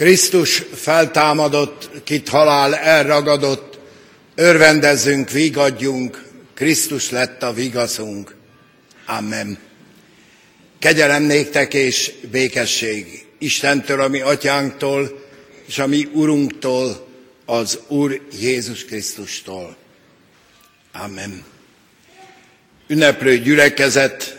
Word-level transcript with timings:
Krisztus 0.00 0.62
feltámadott, 0.74 1.90
kit 2.04 2.28
halál 2.28 2.76
elragadott, 2.76 3.78
örvendezzünk, 4.34 5.30
vigadjunk, 5.30 6.24
Krisztus 6.54 7.10
lett 7.10 7.42
a 7.42 7.52
vigaszunk. 7.52 8.34
Amen. 9.06 9.58
Kegyelem 10.78 11.22
néktek 11.22 11.74
és 11.74 12.12
békesség 12.30 13.26
Istentől, 13.38 14.00
a 14.00 14.08
mi 14.08 14.20
atyánktól, 14.20 15.24
és 15.66 15.78
a 15.78 15.86
Urunktól, 16.12 17.06
az 17.44 17.78
Úr 17.88 18.20
Jézus 18.40 18.84
Krisztustól. 18.84 19.76
Amen. 20.92 21.44
Ünneplő 22.86 23.38
gyülekezet, 23.38 24.36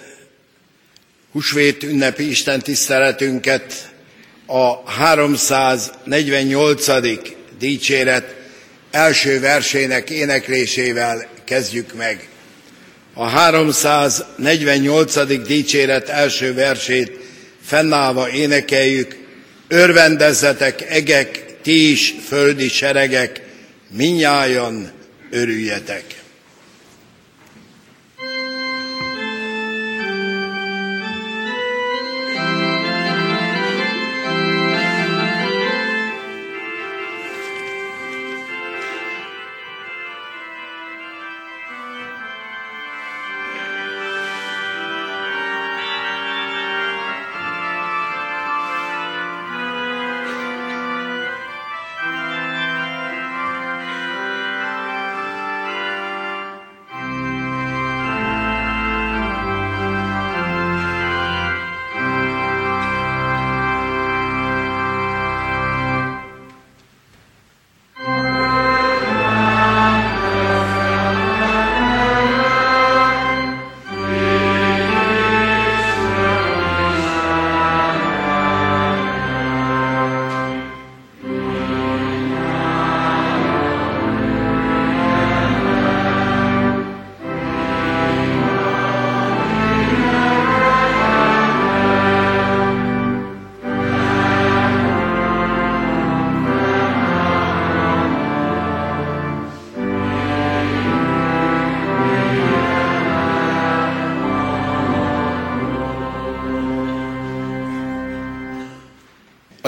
husvét 1.31 1.83
ünnepi 1.83 2.29
Isten 2.29 2.59
tiszteletünket 2.59 3.90
a 4.51 4.83
348. 4.85 6.87
dicséret 7.59 8.35
első 8.91 9.39
versének 9.39 10.09
éneklésével 10.09 11.27
kezdjük 11.45 11.93
meg. 11.93 12.29
A 13.13 13.27
348. 13.27 15.45
dicséret 15.47 16.09
első 16.09 16.53
versét 16.53 17.11
fennállva 17.61 18.29
énekeljük, 18.29 19.17
örvendezzetek 19.67 20.81
egek, 20.89 21.45
ti 21.61 21.91
is 21.91 22.15
földi 22.27 22.67
seregek, 22.67 23.41
minnyájan 23.89 24.91
örüljetek. 25.29 26.03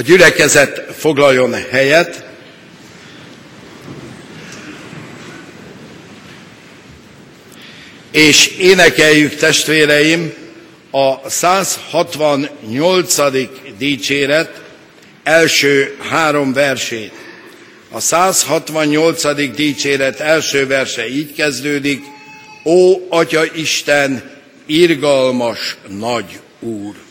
Gyülekezet 0.05 0.81
foglaljon 0.97 1.53
helyet. 1.71 2.23
És 8.11 8.47
énekeljük 8.47 9.35
testvéreim 9.35 10.33
a 10.91 11.29
168. 11.29 13.15
dicséret 13.77 14.61
első 15.23 15.97
három 16.09 16.53
versét. 16.53 17.11
A 17.91 17.99
168. 17.99 19.55
dicséret 19.55 20.19
első 20.19 20.67
verse 20.67 21.07
így 21.07 21.33
kezdődik, 21.33 22.01
Ó, 22.65 22.95
Atya 23.09 23.43
Isten, 23.53 24.31
irgalmas 24.65 25.77
nagy 25.87 26.39
Úr! 26.59 27.02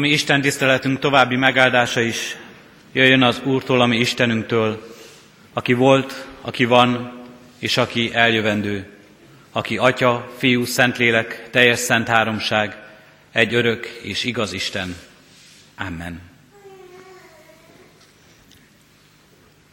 Ami 0.00 0.10
Isten 0.10 0.40
tiszteletünk 0.40 0.98
további 0.98 1.36
megáldása 1.36 2.00
is 2.00 2.36
jöjjön 2.92 3.22
az 3.22 3.40
Úrtól, 3.44 3.80
ami 3.80 3.96
Istenünktől, 3.96 4.94
aki 5.52 5.72
volt, 5.72 6.26
aki 6.40 6.64
van, 6.64 7.12
és 7.58 7.76
aki 7.76 8.10
eljövendő, 8.14 8.86
aki 9.52 9.76
Atya, 9.76 10.30
Fiú, 10.36 10.64
Szentlélek, 10.64 11.50
teljes 11.50 11.78
szent 11.78 12.08
háromság, 12.08 12.76
egy 13.32 13.54
örök 13.54 13.86
és 14.02 14.24
igaz 14.24 14.52
Isten. 14.52 14.96
Amen. 15.76 16.29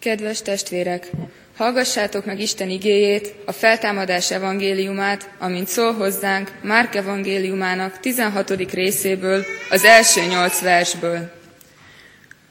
Kedves 0.08 0.42
testvérek, 0.42 1.10
hallgassátok 1.58 2.26
meg 2.26 2.40
Isten 2.40 2.70
igéjét, 2.70 3.36
a 3.46 3.52
feltámadás 3.52 4.32
evangéliumát, 4.32 5.30
amint 5.40 5.68
szól 5.68 5.94
hozzánk 5.94 6.52
Márk 6.62 6.96
evangéliumának 6.96 8.00
16. 8.00 8.50
részéből, 8.74 9.46
az 9.70 9.84
első 9.84 10.22
nyolc 10.22 10.62
versből. 10.62 11.32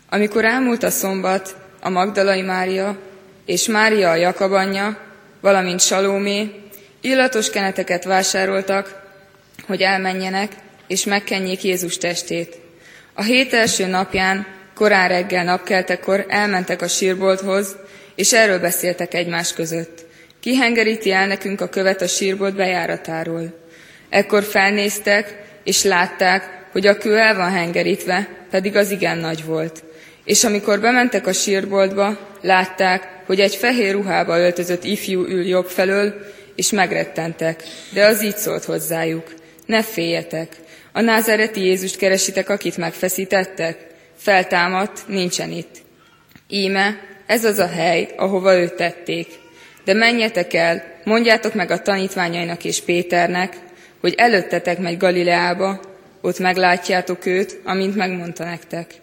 Amikor 0.09 0.45
elmúlt 0.45 0.83
a 0.83 0.91
szombat, 0.91 1.57
a 1.81 1.89
Magdalai 1.89 2.43
Mária 2.43 2.99
és 3.47 3.67
Mária 3.67 4.11
a 4.11 4.15
Jakab 4.15 4.53
anyja, 4.53 4.99
valamint 5.41 5.81
Salómé 5.81 6.51
illatos 7.01 7.51
keneteket 7.51 8.05
vásároltak, 8.05 9.03
hogy 9.67 9.81
elmenjenek 9.81 10.53
és 10.87 11.05
megkenjék 11.05 11.63
Jézus 11.63 11.99
testét. 11.99 12.57
A 13.15 13.23
hét 13.23 13.53
első 13.53 13.87
napján, 13.87 14.56
korán 14.77 15.09
reggel 15.09 15.45
napkeltekor 15.45 16.25
elmentek 16.29 16.83
a 16.83 16.89
sírbolthoz, 16.89 17.77
és 18.15 18.33
erről 18.33 18.59
beszéltek 18.59 19.15
egymás 19.15 19.53
között. 19.53 20.05
Kihengeríti 20.41 21.13
el 21.13 21.27
nekünk 21.27 21.61
a 21.61 21.69
követ 21.69 22.03
a 22.03 22.07
sírbolt 22.07 22.55
bejáratáról. 22.55 23.59
Ekkor 24.09 24.43
felnéztek, 24.43 25.45
és 25.65 25.83
látták, 25.83 26.67
hogy 26.73 26.87
a 26.87 26.97
kő 26.97 27.17
el 27.17 27.37
van 27.37 27.51
hengerítve, 27.51 28.29
pedig 28.51 28.77
az 28.77 28.91
igen 28.91 29.19
nagy 29.19 29.45
volt. 29.45 29.83
És 30.25 30.45
amikor 30.45 30.81
bementek 30.81 31.27
a 31.27 31.33
sírboltba, 31.33 32.19
látták, 32.41 33.09
hogy 33.27 33.41
egy 33.41 33.55
fehér 33.55 33.93
ruhába 33.93 34.39
öltözött 34.39 34.85
ifjú 34.85 35.25
ül 35.25 35.47
jobb 35.47 35.67
felől, 35.67 36.15
és 36.55 36.71
megrettentek. 36.71 37.63
De 37.93 38.07
az 38.07 38.23
így 38.23 38.37
szólt 38.37 38.65
hozzájuk. 38.65 39.35
Ne 39.67 39.83
féljetek, 39.83 40.49
a 40.93 41.01
názereti 41.01 41.65
Jézust 41.65 41.97
keresitek, 41.97 42.49
akit 42.49 42.77
megfeszítettek? 42.77 43.95
Feltámadt, 44.27 45.09
nincsen 45.09 45.51
itt. 45.51 45.83
Íme, 46.49 47.01
ez 47.27 47.45
az 47.45 47.59
a 47.59 47.67
hely, 47.67 48.09
ahova 48.17 48.55
őt 48.55 48.75
tették. 48.75 49.27
De 49.85 49.93
menjetek 49.93 50.55
el, 50.55 50.83
mondjátok 51.05 51.55
meg 51.55 51.71
a 51.71 51.83
tanítványainak 51.83 52.65
és 52.65 52.81
Péternek, 52.81 53.57
hogy 54.01 54.15
előttetek 54.17 54.79
megy 54.79 54.97
Galileába, 54.97 55.81
ott 56.21 56.39
meglátjátok 56.39 57.27
őt, 57.27 57.61
amint 57.65 57.97
megmondta 57.97 58.45
nektek. 58.45 58.95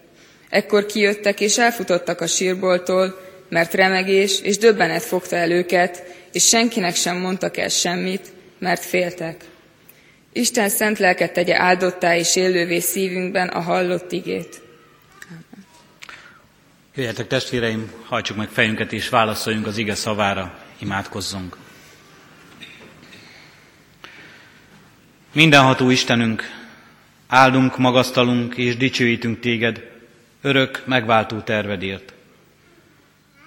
Ekkor 0.50 0.86
kijöttek 0.86 1.40
és 1.40 1.58
elfutottak 1.58 2.20
a 2.20 2.26
sírboltól, 2.26 3.20
mert 3.48 3.74
remegés 3.74 4.40
és 4.40 4.58
döbbenet 4.58 5.02
fogta 5.02 5.36
el 5.36 5.50
őket, 5.50 6.02
és 6.32 6.46
senkinek 6.46 6.94
sem 6.94 7.16
mondtak 7.16 7.56
el 7.56 7.68
semmit, 7.68 8.32
mert 8.58 8.84
féltek. 8.84 9.44
Isten 10.32 10.68
szent 10.68 10.98
lelket 10.98 11.32
tegye 11.32 11.60
áldottá 11.60 12.16
és 12.16 12.36
élővé 12.36 12.78
szívünkben 12.78 13.48
a 13.48 13.60
hallott 13.60 14.12
igét. 14.12 14.62
Jöjjetek 16.96 17.26
testvéreim, 17.26 17.92
hajtsuk 18.04 18.36
meg 18.36 18.48
fejünket 18.48 18.92
és 18.92 19.08
válaszoljunk 19.08 19.66
az 19.66 19.76
ige 19.76 19.94
szavára, 19.94 20.58
imádkozzunk. 20.78 21.56
Mindenható 25.32 25.90
Istenünk, 25.90 26.42
áldunk, 27.26 27.78
magasztalunk 27.78 28.56
és 28.56 28.76
dicsőítünk 28.76 29.40
téged, 29.40 29.90
örök 30.40 30.82
megváltó 30.86 31.40
tervedért. 31.40 32.12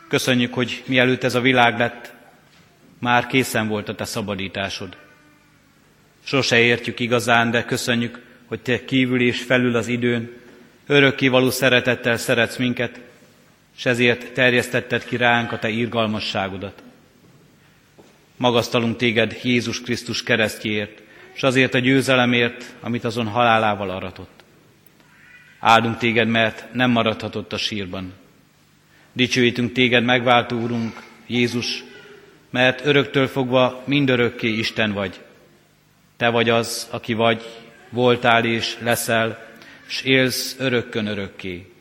Köszönjük, 0.07 0.53
hogy 0.53 0.83
mielőtt 0.85 1.23
ez 1.23 1.35
a 1.35 1.41
világ 1.41 1.77
lett, 1.77 2.13
már 2.99 3.27
készen 3.27 3.67
volt 3.67 3.89
a 3.89 3.95
te 3.95 4.05
szabadításod. 4.05 4.97
Sose 6.23 6.59
értjük 6.59 6.99
igazán, 6.99 7.51
de 7.51 7.63
köszönjük, 7.63 8.21
hogy 8.45 8.59
te 8.59 8.85
kívül 8.85 9.21
és 9.21 9.41
felül 9.41 9.75
az 9.75 9.87
időn 9.87 10.31
örökkivaló 10.87 11.49
szeretettel 11.49 12.17
szeretsz 12.17 12.57
minket, 12.57 13.05
és 13.77 13.85
ezért 13.85 14.33
terjesztetted 14.33 15.05
ki 15.05 15.17
ránk 15.17 15.51
a 15.51 15.59
te 15.59 15.69
irgalmasságodat. 15.69 16.83
Magasztalunk 18.35 18.97
téged 18.97 19.39
Jézus 19.43 19.81
Krisztus 19.81 20.23
keresztjéért, 20.23 21.01
és 21.33 21.43
azért 21.43 21.73
a 21.73 21.79
győzelemért, 21.79 22.73
amit 22.79 23.03
azon 23.03 23.27
halálával 23.27 23.89
aratott. 23.89 24.43
Áldunk 25.59 25.97
téged, 25.97 26.27
mert 26.27 26.73
nem 26.73 26.91
maradhatott 26.91 27.53
a 27.53 27.57
sírban. 27.57 28.13
Dicsőítünk 29.13 29.71
téged, 29.71 30.03
megváltó 30.03 30.59
Úrunk, 30.59 31.03
Jézus, 31.27 31.83
mert 32.49 32.85
öröktől 32.85 33.27
fogva 33.27 33.83
mindörökké 33.85 34.47
Isten 34.47 34.93
vagy, 34.93 35.19
te 36.17 36.29
vagy 36.29 36.49
az, 36.49 36.87
aki 36.91 37.13
vagy, 37.13 37.43
voltál 37.89 38.45
és 38.45 38.77
leszel, 38.79 39.45
és 39.87 40.01
élsz 40.01 40.55
örökkön 40.59 41.05
örökké. 41.05 41.76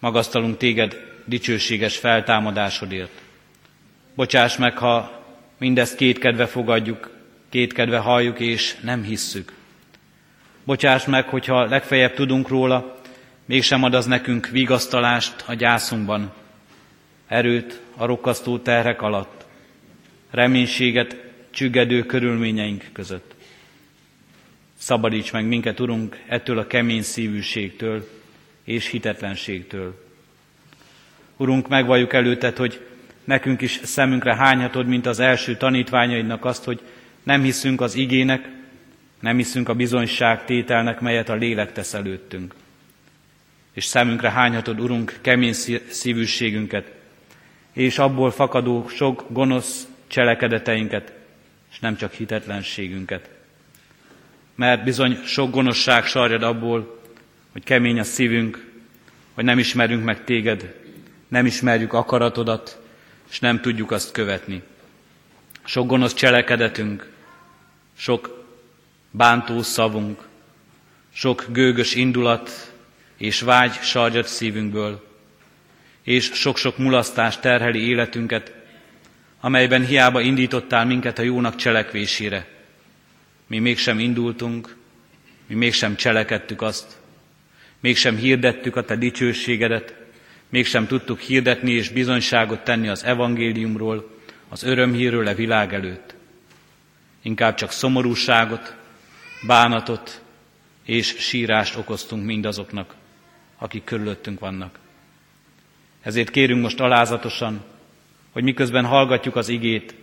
Magasztalunk 0.00 0.56
téged 0.56 1.06
dicsőséges 1.24 1.96
feltámadásodért. 1.96 3.10
Bocsáss 4.14 4.56
meg, 4.56 4.78
ha 4.78 5.22
mindezt 5.58 5.96
kétkedve 5.96 6.46
fogadjuk, 6.46 7.10
kétkedve 7.48 7.98
halljuk 7.98 8.40
és 8.40 8.76
nem 8.82 9.02
hisszük. 9.02 9.52
Bocsáss 10.64 11.04
meg, 11.04 11.28
hogyha 11.28 11.64
legfeljebb 11.64 12.14
tudunk 12.14 12.48
róla, 12.48 13.00
mégsem 13.44 13.82
ad 13.82 13.94
az 13.94 14.06
nekünk 14.06 14.46
vigasztalást 14.46 15.44
a 15.46 15.54
gyászunkban, 15.54 16.32
erőt 17.26 17.80
a 17.96 18.04
rokkasztó 18.04 18.58
terhek 18.58 19.02
alatt, 19.02 19.46
reménységet 20.30 21.16
csüggedő 21.50 22.06
körülményeink 22.06 22.84
között. 22.92 23.34
Szabadíts 24.78 25.32
meg 25.32 25.46
minket, 25.46 25.80
Urunk, 25.80 26.20
ettől 26.26 26.58
a 26.58 26.66
kemény 26.66 27.02
szívűségtől 27.02 28.19
és 28.70 28.86
hitetlenségtől. 28.86 30.04
Urunk, 31.36 31.68
megvalljuk 31.68 32.12
előtted, 32.12 32.56
hogy 32.56 32.86
nekünk 33.24 33.60
is 33.60 33.80
szemünkre 33.82 34.36
hányhatod, 34.36 34.86
mint 34.86 35.06
az 35.06 35.18
első 35.18 35.56
tanítványaidnak 35.56 36.44
azt, 36.44 36.64
hogy 36.64 36.80
nem 37.22 37.42
hiszünk 37.42 37.80
az 37.80 37.94
igének, 37.94 38.48
nem 39.20 39.36
hiszünk 39.36 39.68
a 39.68 39.74
bizonyság 39.74 40.44
tételnek, 40.44 41.00
melyet 41.00 41.28
a 41.28 41.34
lélek 41.34 41.72
tesz 41.72 41.94
előttünk. 41.94 42.54
És 43.72 43.84
szemünkre 43.84 44.30
hányhatod, 44.30 44.80
Urunk, 44.80 45.18
kemény 45.20 45.52
szívűségünket, 45.88 46.92
és 47.72 47.98
abból 47.98 48.30
fakadó 48.30 48.88
sok 48.88 49.26
gonosz 49.28 49.86
cselekedeteinket, 50.06 51.12
és 51.70 51.78
nem 51.78 51.96
csak 51.96 52.12
hitetlenségünket. 52.12 53.30
Mert 54.54 54.84
bizony 54.84 55.18
sok 55.24 55.50
gonoszság 55.50 56.04
sarjad 56.04 56.42
abból, 56.42 56.99
hogy 57.52 57.64
kemény 57.64 57.98
a 57.98 58.04
szívünk, 58.04 58.70
hogy 59.34 59.44
nem 59.44 59.58
ismerünk 59.58 60.04
meg 60.04 60.24
téged, 60.24 60.74
nem 61.28 61.46
ismerjük 61.46 61.92
akaratodat, 61.92 62.80
és 63.30 63.40
nem 63.40 63.60
tudjuk 63.60 63.90
azt 63.90 64.12
követni. 64.12 64.62
Sok 65.64 65.86
gonosz 65.86 66.14
cselekedetünk, 66.14 67.12
sok 67.96 68.46
bántó 69.10 69.62
szavunk, 69.62 70.28
sok 71.12 71.46
gőgös 71.48 71.94
indulat 71.94 72.72
és 73.16 73.40
vágy 73.40 73.72
sarjad 73.72 74.26
szívünkből, 74.26 75.08
és 76.02 76.30
sok-sok 76.32 76.78
mulasztás 76.78 77.38
terheli 77.38 77.88
életünket, 77.88 78.54
amelyben 79.40 79.84
hiába 79.84 80.20
indítottál 80.20 80.84
minket 80.84 81.18
a 81.18 81.22
jónak 81.22 81.56
cselekvésére. 81.56 82.46
Mi 83.46 83.58
mégsem 83.58 83.98
indultunk, 83.98 84.76
mi 85.46 85.54
mégsem 85.54 85.96
cselekedtük 85.96 86.62
azt, 86.62 86.99
mégsem 87.80 88.16
hirdettük 88.16 88.76
a 88.76 88.84
te 88.84 88.96
dicsőségedet, 88.96 89.94
mégsem 90.48 90.86
tudtuk 90.86 91.20
hirdetni 91.20 91.70
és 91.70 91.88
bizonyságot 91.88 92.64
tenni 92.64 92.88
az 92.88 93.04
evangéliumról, 93.04 94.10
az 94.48 94.62
örömhírről 94.62 95.26
a 95.26 95.34
világ 95.34 95.74
előtt. 95.74 96.14
Inkább 97.22 97.54
csak 97.54 97.70
szomorúságot, 97.70 98.74
bánatot 99.46 100.22
és 100.84 101.14
sírást 101.18 101.76
okoztunk 101.76 102.24
mindazoknak, 102.24 102.94
akik 103.58 103.84
körülöttünk 103.84 104.40
vannak. 104.40 104.78
Ezért 106.02 106.30
kérünk 106.30 106.62
most 106.62 106.80
alázatosan, 106.80 107.64
hogy 108.30 108.42
miközben 108.42 108.84
hallgatjuk 108.84 109.36
az 109.36 109.48
igét, 109.48 109.94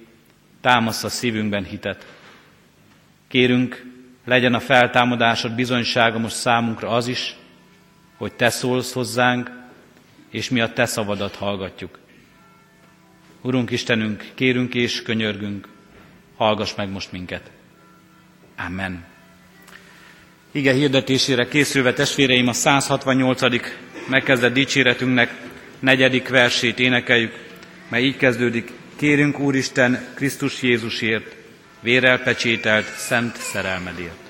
támasz 0.62 1.04
a 1.04 1.10
szívünkben 1.10 1.64
hitet. 1.64 2.06
Kérünk, 3.28 3.86
legyen 4.26 4.54
a 4.54 4.60
feltámadásod 4.60 5.56
bizonysága 5.56 6.20
most 6.20 6.36
számunkra 6.36 6.90
az 6.90 7.08
is, 7.08 7.36
hogy 8.18 8.34
Te 8.34 8.50
szólsz 8.50 8.94
hozzánk, 8.94 9.52
és 10.30 10.50
mi 10.50 10.60
a 10.60 10.74
Te 10.74 10.86
szavadat 10.86 11.36
hallgatjuk. 11.36 12.00
Urunk 13.42 13.72
Istenünk, 13.72 14.26
kérünk 14.36 14.74
és 14.74 15.02
könyörgünk, 15.02 15.68
hallgass 16.36 16.76
meg 16.76 16.90
most 16.90 17.12
minket. 17.12 17.52
Amen. 18.58 19.06
Ige 20.52 20.74
hirdetésére 20.74 21.48
készülve 21.48 21.94
testvéreim 21.94 22.48
a 22.48 22.54
168. 22.54 23.42
megkezdett 24.08 24.54
dicséretünknek 24.54 25.34
negyedik 25.80 26.28
versét 26.30 26.80
énekeljük, 26.80 27.34
mely 27.90 28.04
így 28.04 28.18
kezdődik. 28.18 28.72
Kérünk 28.96 29.40
Úristen 29.40 30.08
Krisztus 30.14 30.62
Jézusért, 30.62 31.36
vérel 31.80 32.20
pecsételt 32.20 32.86
szent 32.96 33.38
szerelmedért. 33.38 34.27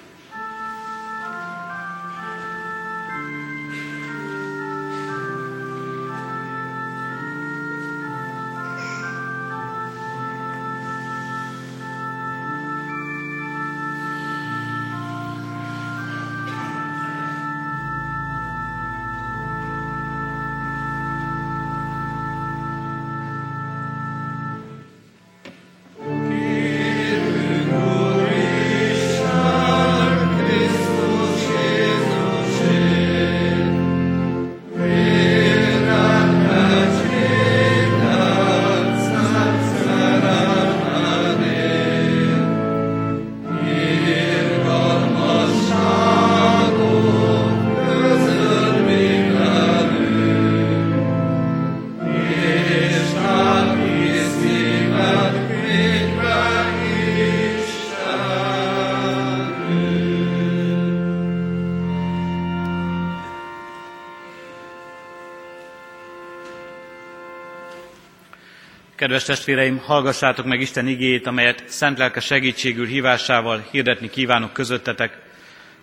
Kedves 69.18 69.36
testvéreim, 69.38 69.78
hallgassátok 69.78 70.46
meg 70.46 70.62
Isten 70.62 70.88
igéjét, 70.88 71.28
amelyet 71.28 71.64
szent 71.68 71.98
lelke 71.98 72.20
segítségül 72.20 72.86
hívásával 72.86 73.68
hirdetni 73.72 74.10
kívánok 74.10 74.54
közöttetek, 74.54 75.18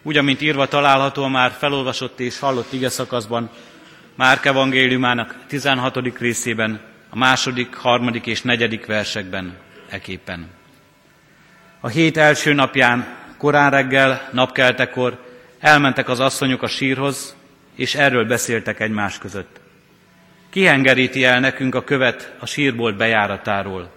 úgy, 0.03 0.17
amint 0.17 0.43
írva 0.43 0.67
található 0.67 1.23
a 1.23 1.29
már 1.29 1.51
felolvasott 1.59 2.21
és 2.21 2.39
hallott 2.39 2.73
ige 2.73 2.89
szakaszban, 2.89 3.51
Márk 4.15 4.45
evangéliumának 4.45 5.37
16. 5.47 6.19
részében, 6.19 6.81
a 7.11 7.17
második, 7.17 7.75
harmadik 7.75 8.27
és 8.27 8.43
negyedik 8.43 8.87
versekben 8.87 9.57
eképpen. 9.89 10.51
A 11.81 11.89
hét 11.89 12.17
első 12.17 12.53
napján, 12.53 13.17
korán 13.39 13.71
reggel, 13.71 14.29
napkeltekor 14.33 15.25
elmentek 15.59 16.09
az 16.09 16.21
asszonyok 16.21 16.63
a 16.63 16.69
sírhoz, 16.69 17.37
és 17.77 17.95
erről 17.95 18.25
beszéltek 18.25 18.81
egymás 18.81 19.19
között. 19.19 19.63
Kihengeríti 20.55 21.25
el 21.25 21.41
nekünk 21.41 21.75
a 21.75 21.85
követ 21.85 22.35
a 22.39 22.47
sírbolt 22.47 22.97
bejáratáról. 22.97 23.91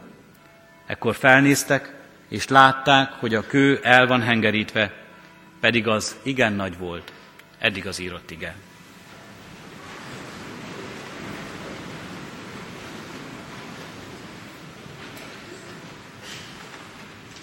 Ekkor 0.85 1.15
felnéztek, 1.15 1.93
és 2.29 2.47
látták, 2.47 3.11
hogy 3.11 3.35
a 3.35 3.47
kő 3.47 3.79
el 3.83 4.07
van 4.07 4.21
hengerítve, 4.21 4.93
pedig 5.59 5.87
az 5.87 6.15
igen 6.23 6.53
nagy 6.53 6.77
volt. 6.77 7.13
Eddig 7.59 7.87
az 7.87 7.99
írott 7.99 8.31
igen. 8.31 8.53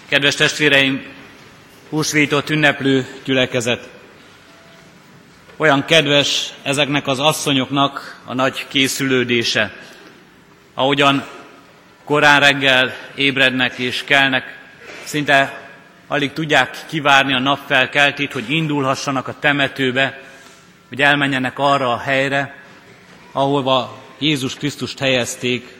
Kedves 0.07 0.35
testvéreim, 0.35 1.05
húsvétot 1.89 2.49
ünneplő 2.49 3.05
gyülekezet! 3.23 3.94
Olyan 5.57 5.85
kedves 5.85 6.53
ezeknek 6.63 7.07
az 7.07 7.19
asszonyoknak 7.19 8.21
a 8.25 8.33
nagy 8.33 8.65
készülődése, 8.67 9.73
ahogyan 10.73 11.25
korán 12.03 12.39
reggel 12.39 12.93
ébrednek 13.15 13.77
és 13.77 14.03
kelnek, 14.03 14.59
szinte 15.03 15.69
alig 16.07 16.33
tudják 16.33 16.77
kivárni 16.87 17.33
a 17.33 17.39
napfelkeltét, 17.39 18.33
hogy 18.33 18.49
indulhassanak 18.49 19.27
a 19.27 19.39
temetőbe, 19.39 20.21
hogy 20.89 21.01
elmenjenek 21.01 21.59
arra 21.59 21.93
a 21.93 21.99
helyre, 21.99 22.55
ahova 23.31 23.97
Jézus 24.19 24.55
Krisztust 24.55 24.99
helyezték, 24.99 25.73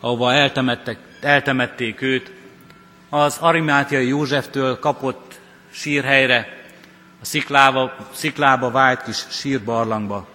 ahova 0.00 0.32
eltemettek, 0.32 0.98
eltemették 1.20 2.02
őt, 2.02 2.30
az 3.10 3.36
Arimátiai 3.40 4.08
Józseftől 4.08 4.78
kapott 4.78 5.38
sírhelyre, 5.70 6.55
sziklába, 7.26 7.96
sziklába 8.12 8.70
vált 8.70 9.02
kis 9.02 9.24
sírbarlangba. 9.30 10.28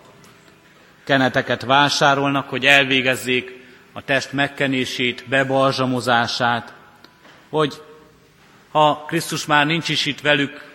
Keneteket 1.03 1.62
vásárolnak, 1.62 2.50
hogy 2.50 2.65
elvégezzék 2.65 3.63
a 3.93 4.01
test 4.03 4.31
megkenését, 4.31 5.27
bebalzsamozását, 5.27 6.74
hogy 7.50 7.81
ha 8.71 9.05
Krisztus 9.07 9.45
már 9.45 9.65
nincs 9.65 9.89
is 9.89 10.05
itt 10.05 10.21
velük, 10.21 10.69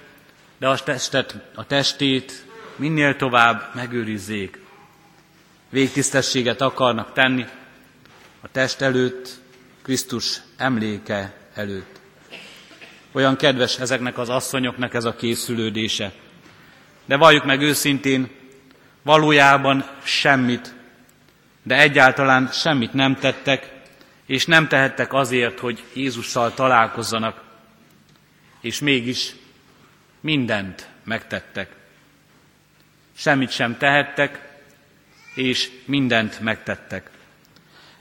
de 0.58 0.68
a 0.68 0.78
testet, 0.78 1.36
a 1.54 1.66
testét 1.66 2.46
minél 2.76 3.16
tovább 3.16 3.70
megőrizzék. 3.74 4.60
Végtisztességet 5.70 6.60
akarnak 6.60 7.12
tenni 7.12 7.46
a 8.40 8.48
test 8.52 8.80
előtt, 8.80 9.28
Krisztus 9.82 10.40
emléke 10.56 11.34
előtt. 11.54 11.95
Olyan 13.16 13.36
kedves 13.36 13.78
ezeknek 13.78 14.18
az 14.18 14.28
asszonyoknak 14.28 14.94
ez 14.94 15.04
a 15.04 15.16
készülődése. 15.16 16.12
De 17.04 17.16
valljuk 17.16 17.44
meg 17.44 17.60
őszintén, 17.60 18.30
valójában 19.02 19.84
semmit, 20.02 20.74
de 21.62 21.78
egyáltalán 21.78 22.48
semmit 22.48 22.92
nem 22.92 23.14
tettek, 23.14 23.72
és 24.26 24.46
nem 24.46 24.68
tehettek 24.68 25.12
azért, 25.12 25.58
hogy 25.58 25.82
Jézussal 25.92 26.54
találkozzanak, 26.54 27.42
és 28.60 28.78
mégis 28.78 29.34
mindent 30.20 30.88
megtettek. 31.04 31.76
Semmit 33.14 33.50
sem 33.50 33.76
tehettek, 33.78 34.58
és 35.34 35.70
mindent 35.84 36.40
megtettek. 36.40 37.10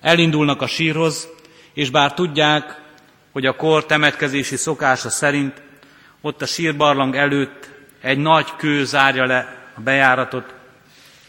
Elindulnak 0.02 0.62
a 0.62 0.68
sírhoz, 0.68 1.28
és 1.74 1.90
bár 1.90 2.14
tudják, 2.14 2.84
hogy 3.36 3.46
a 3.46 3.56
kor 3.56 3.86
temetkezési 3.86 4.56
szokása 4.56 5.10
szerint 5.10 5.62
ott 6.22 6.42
a 6.42 6.46
sírbarlang 6.46 7.16
előtt 7.16 7.70
egy 8.02 8.18
nagy 8.18 8.56
kő 8.56 8.86
zárja 8.86 9.26
le 9.26 9.70
a 9.74 9.82
bejáratot, 9.82 10.54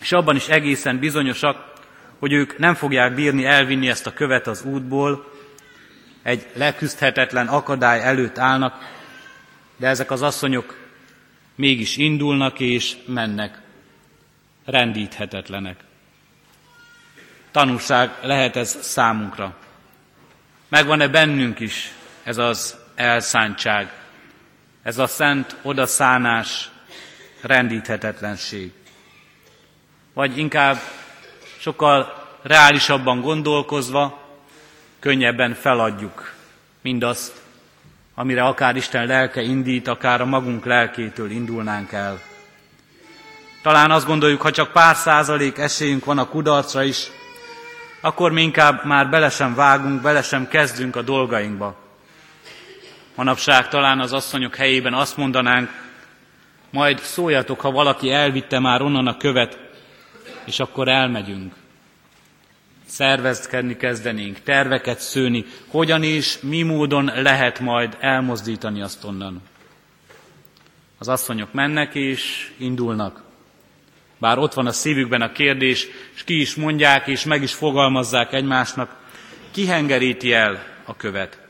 és 0.00 0.12
abban 0.12 0.36
is 0.36 0.48
egészen 0.48 0.98
bizonyosak, 0.98 1.72
hogy 2.18 2.32
ők 2.32 2.58
nem 2.58 2.74
fogják 2.74 3.14
bírni 3.14 3.44
elvinni 3.44 3.88
ezt 3.88 4.06
a 4.06 4.12
követ 4.12 4.46
az 4.46 4.62
útból, 4.62 5.32
egy 6.22 6.46
leküzdhetetlen 6.54 7.46
akadály 7.46 8.02
előtt 8.02 8.38
állnak, 8.38 8.74
de 9.76 9.86
ezek 9.86 10.10
az 10.10 10.22
asszonyok 10.22 10.76
mégis 11.54 11.96
indulnak 11.96 12.60
és 12.60 12.96
mennek. 13.06 13.60
Rendíthetetlenek. 14.64 15.76
Tanulság 17.50 18.10
lehet 18.22 18.56
ez 18.56 18.78
számunkra. 18.80 19.56
Megvan-e 20.68 21.08
bennünk 21.08 21.60
is 21.60 21.94
ez 22.26 22.38
az 22.38 22.76
elszántság, 22.94 23.92
ez 24.82 24.98
a 24.98 25.06
szent 25.06 25.56
odaszánás, 25.62 26.70
rendíthetetlenség. 27.40 28.72
Vagy 30.12 30.38
inkább 30.38 30.76
sokkal 31.58 32.26
reálisabban 32.42 33.20
gondolkozva, 33.20 34.20
könnyebben 35.00 35.54
feladjuk 35.54 36.32
mindazt, 36.82 37.32
amire 38.14 38.44
akár 38.44 38.76
Isten 38.76 39.06
lelke 39.06 39.42
indít, 39.42 39.88
akár 39.88 40.20
a 40.20 40.26
magunk 40.26 40.64
lelkétől 40.64 41.30
indulnánk 41.30 41.92
el. 41.92 42.20
Talán 43.62 43.90
azt 43.90 44.06
gondoljuk, 44.06 44.40
ha 44.40 44.50
csak 44.50 44.72
pár 44.72 44.96
százalék 44.96 45.58
esélyünk 45.58 46.04
van 46.04 46.18
a 46.18 46.28
kudarcra 46.28 46.82
is, 46.82 47.06
akkor 48.00 48.32
mi 48.32 48.42
inkább 48.42 48.84
már 48.84 49.08
bele 49.10 49.30
sem 49.30 49.54
vágunk, 49.54 50.00
bele 50.02 50.22
sem 50.22 50.48
kezdünk 50.48 50.96
a 50.96 51.02
dolgainkba. 51.02 51.84
Manapság 53.16 53.68
talán 53.68 54.00
az 54.00 54.12
asszonyok 54.12 54.54
helyében 54.54 54.94
azt 54.94 55.16
mondanánk, 55.16 55.70
majd 56.70 56.98
szóljatok, 56.98 57.60
ha 57.60 57.70
valaki 57.70 58.10
elvitte 58.10 58.58
már 58.58 58.82
onnan 58.82 59.06
a 59.06 59.16
követ, 59.16 59.58
és 60.44 60.60
akkor 60.60 60.88
elmegyünk. 60.88 61.54
Szervezkedni 62.86 63.76
kezdenénk, 63.76 64.40
terveket 64.40 65.00
szőni, 65.00 65.44
hogyan 65.66 66.02
is, 66.02 66.38
mi 66.40 66.62
módon 66.62 67.10
lehet 67.14 67.60
majd 67.60 67.96
elmozdítani 68.00 68.82
azt 68.82 69.04
onnan. 69.04 69.42
Az 70.98 71.08
asszonyok 71.08 71.52
mennek 71.52 71.94
és 71.94 72.52
indulnak. 72.56 73.22
Bár 74.18 74.38
ott 74.38 74.54
van 74.54 74.66
a 74.66 74.72
szívükben 74.72 75.22
a 75.22 75.32
kérdés, 75.32 75.86
és 76.14 76.24
ki 76.24 76.40
is 76.40 76.54
mondják, 76.54 77.06
és 77.06 77.24
meg 77.24 77.42
is 77.42 77.54
fogalmazzák 77.54 78.32
egymásnak, 78.32 78.96
ki 79.50 79.66
hengeríti 79.66 80.32
el 80.32 80.64
a 80.84 80.96
követ. 80.96 81.45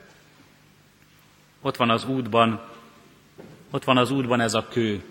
Ott 1.66 1.76
van 1.76 1.90
az 1.90 2.04
útban, 2.04 2.60
ott 3.70 3.84
van 3.84 3.96
az 3.96 4.10
útban 4.10 4.40
ez 4.40 4.54
a 4.54 4.68
kő. 4.68 5.02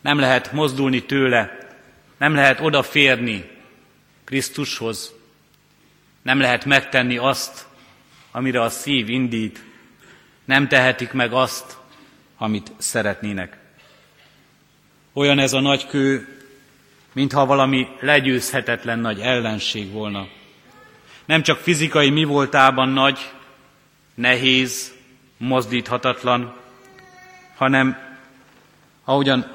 Nem 0.00 0.18
lehet 0.18 0.52
mozdulni 0.52 1.04
tőle, 1.04 1.58
nem 2.16 2.34
lehet 2.34 2.60
odaférni 2.60 3.50
Krisztushoz, 4.24 5.12
nem 6.22 6.40
lehet 6.40 6.64
megtenni 6.64 7.16
azt, 7.16 7.66
amire 8.30 8.62
a 8.62 8.68
szív 8.68 9.08
indít, 9.08 9.64
nem 10.44 10.68
tehetik 10.68 11.12
meg 11.12 11.32
azt, 11.32 11.76
amit 12.36 12.72
szeretnének. 12.78 13.58
Olyan 15.12 15.38
ez 15.38 15.52
a 15.52 15.60
nagy 15.60 15.86
kő, 15.86 16.38
mintha 17.12 17.46
valami 17.46 17.88
legyőzhetetlen 18.00 18.98
nagy 18.98 19.20
ellenség 19.20 19.90
volna. 19.90 20.28
Nem 21.24 21.42
csak 21.42 21.58
fizikai 21.58 22.10
mi 22.10 22.24
voltában 22.24 22.88
nagy, 22.88 23.32
nehéz, 24.14 24.93
mozdíthatatlan, 25.44 26.54
hanem 27.56 27.98
ahogyan 29.04 29.52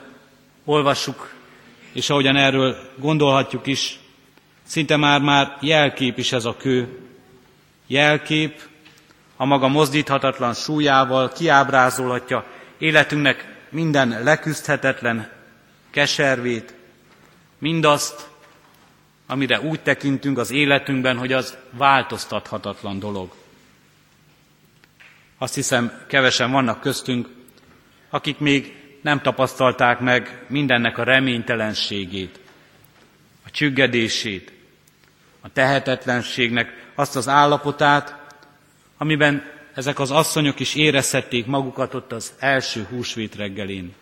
olvassuk, 0.66 1.34
és 1.94 2.10
ahogyan 2.10 2.36
erről 2.36 2.78
gondolhatjuk 2.98 3.68
is, 3.68 4.00
szinte 4.64 4.98
már-már 4.98 5.58
jelkép 5.62 6.18
is 6.18 6.32
ez 6.32 6.46
a 6.46 6.56
kő. 6.58 7.00
Jelkép 7.88 8.62
a 9.36 9.46
maga 9.46 9.68
mozdíthatatlan 9.68 10.54
súlyával 10.54 11.30
kiábrázolhatja 11.30 12.46
életünknek 12.78 13.66
minden 13.70 14.24
leküzdhetetlen 14.24 15.32
keservét, 15.90 16.74
mindazt, 17.58 18.28
amire 19.28 19.60
úgy 19.60 19.80
tekintünk 19.80 20.38
az 20.38 20.52
életünkben, 20.52 21.18
hogy 21.18 21.34
az 21.34 21.58
változtathatatlan 21.72 23.00
dolog. 23.00 23.39
Azt 25.42 25.56
hiszem, 25.56 26.04
kevesen 26.08 26.52
vannak 26.52 26.82
köztünk, 26.82 27.30
akik 28.10 28.40
még 28.40 28.76
nem 29.02 29.22
tapasztalták 29.22 30.00
meg 30.00 30.46
mindennek 30.48 30.98
a 30.98 31.04
reménytelenségét, 31.04 32.40
a 33.46 33.50
csüggedését, 33.50 34.52
a 35.42 35.52
tehetetlenségnek 35.54 36.92
azt 36.96 37.16
az 37.16 37.28
állapotát, 37.28 38.16
amiben 38.98 39.44
ezek 39.74 40.00
az 40.00 40.12
asszonyok 40.12 40.60
is 40.60 40.76
érezhették 40.76 41.46
magukat 41.46 41.94
ott 41.94 42.12
az 42.12 42.34
első 42.40 42.84
húsvét 42.90 43.36
reggelén. 43.36 43.94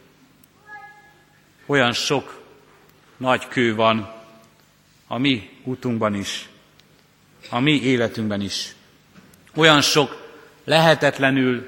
Olyan 1.66 1.92
sok 1.92 2.42
nagy 3.18 3.48
kő 3.48 3.76
van 3.76 4.14
a 5.08 5.18
mi 5.18 5.50
útunkban 5.64 6.14
is, 6.14 6.50
a 7.50 7.60
mi 7.60 7.82
életünkben 7.82 8.42
is. 8.42 8.76
Olyan 9.56 9.82
sok 9.82 10.27
lehetetlenül 10.68 11.66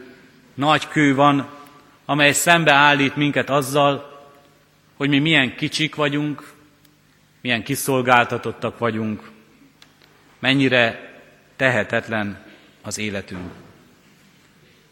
nagy 0.53 0.87
kő 0.87 1.15
van, 1.15 1.49
amely 2.05 2.31
szembe 2.31 2.71
állít 2.71 3.15
minket 3.15 3.49
azzal, 3.49 4.21
hogy 4.97 5.09
mi 5.09 5.19
milyen 5.19 5.55
kicsik 5.55 5.95
vagyunk, 5.95 6.53
milyen 7.41 7.63
kiszolgáltatottak 7.63 8.77
vagyunk, 8.77 9.29
mennyire 10.39 11.13
tehetetlen 11.55 12.45
az 12.81 12.97
életünk. 12.97 13.51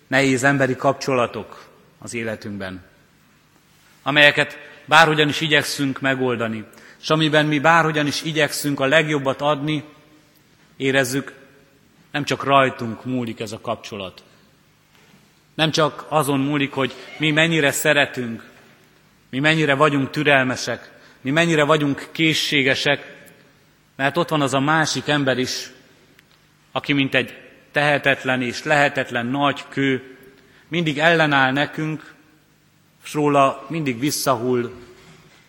Nehéz 0.07 0.43
emberi 0.43 0.75
kapcsolatok 0.75 1.65
az 1.99 2.13
életünkben, 2.13 2.83
amelyeket 4.03 4.57
bárhogyan 4.85 5.29
is 5.29 5.41
igyekszünk 5.41 5.99
megoldani, 5.99 6.63
és 7.01 7.09
amiben 7.09 7.45
mi 7.45 7.59
bárhogyan 7.59 8.07
is 8.07 8.23
igyekszünk 8.23 8.79
a 8.79 8.85
legjobbat 8.85 9.41
adni, 9.41 9.83
érezzük, 10.77 11.33
nem 12.17 12.25
csak 12.25 12.43
rajtunk 12.43 13.05
múlik 13.05 13.39
ez 13.39 13.51
a 13.51 13.59
kapcsolat. 13.59 14.23
Nem 15.55 15.71
csak 15.71 16.05
azon 16.09 16.39
múlik, 16.39 16.71
hogy 16.71 16.93
mi 17.17 17.31
mennyire 17.31 17.71
szeretünk, 17.71 18.49
mi 19.29 19.39
mennyire 19.39 19.73
vagyunk 19.73 20.09
türelmesek, 20.09 20.91
mi 21.21 21.31
mennyire 21.31 21.63
vagyunk 21.63 22.07
készségesek, 22.11 23.27
mert 23.95 24.17
ott 24.17 24.29
van 24.29 24.41
az 24.41 24.53
a 24.53 24.59
másik 24.59 25.07
ember 25.07 25.37
is, 25.37 25.71
aki 26.71 26.93
mint 26.93 27.15
egy 27.15 27.33
tehetetlen 27.71 28.41
és 28.41 28.63
lehetetlen 28.63 29.25
nagy 29.25 29.63
kő 29.69 30.17
mindig 30.67 30.99
ellenáll 30.99 31.51
nekünk, 31.51 32.13
és 33.03 33.13
róla 33.13 33.65
mindig 33.69 33.99
visszahull 33.99 34.71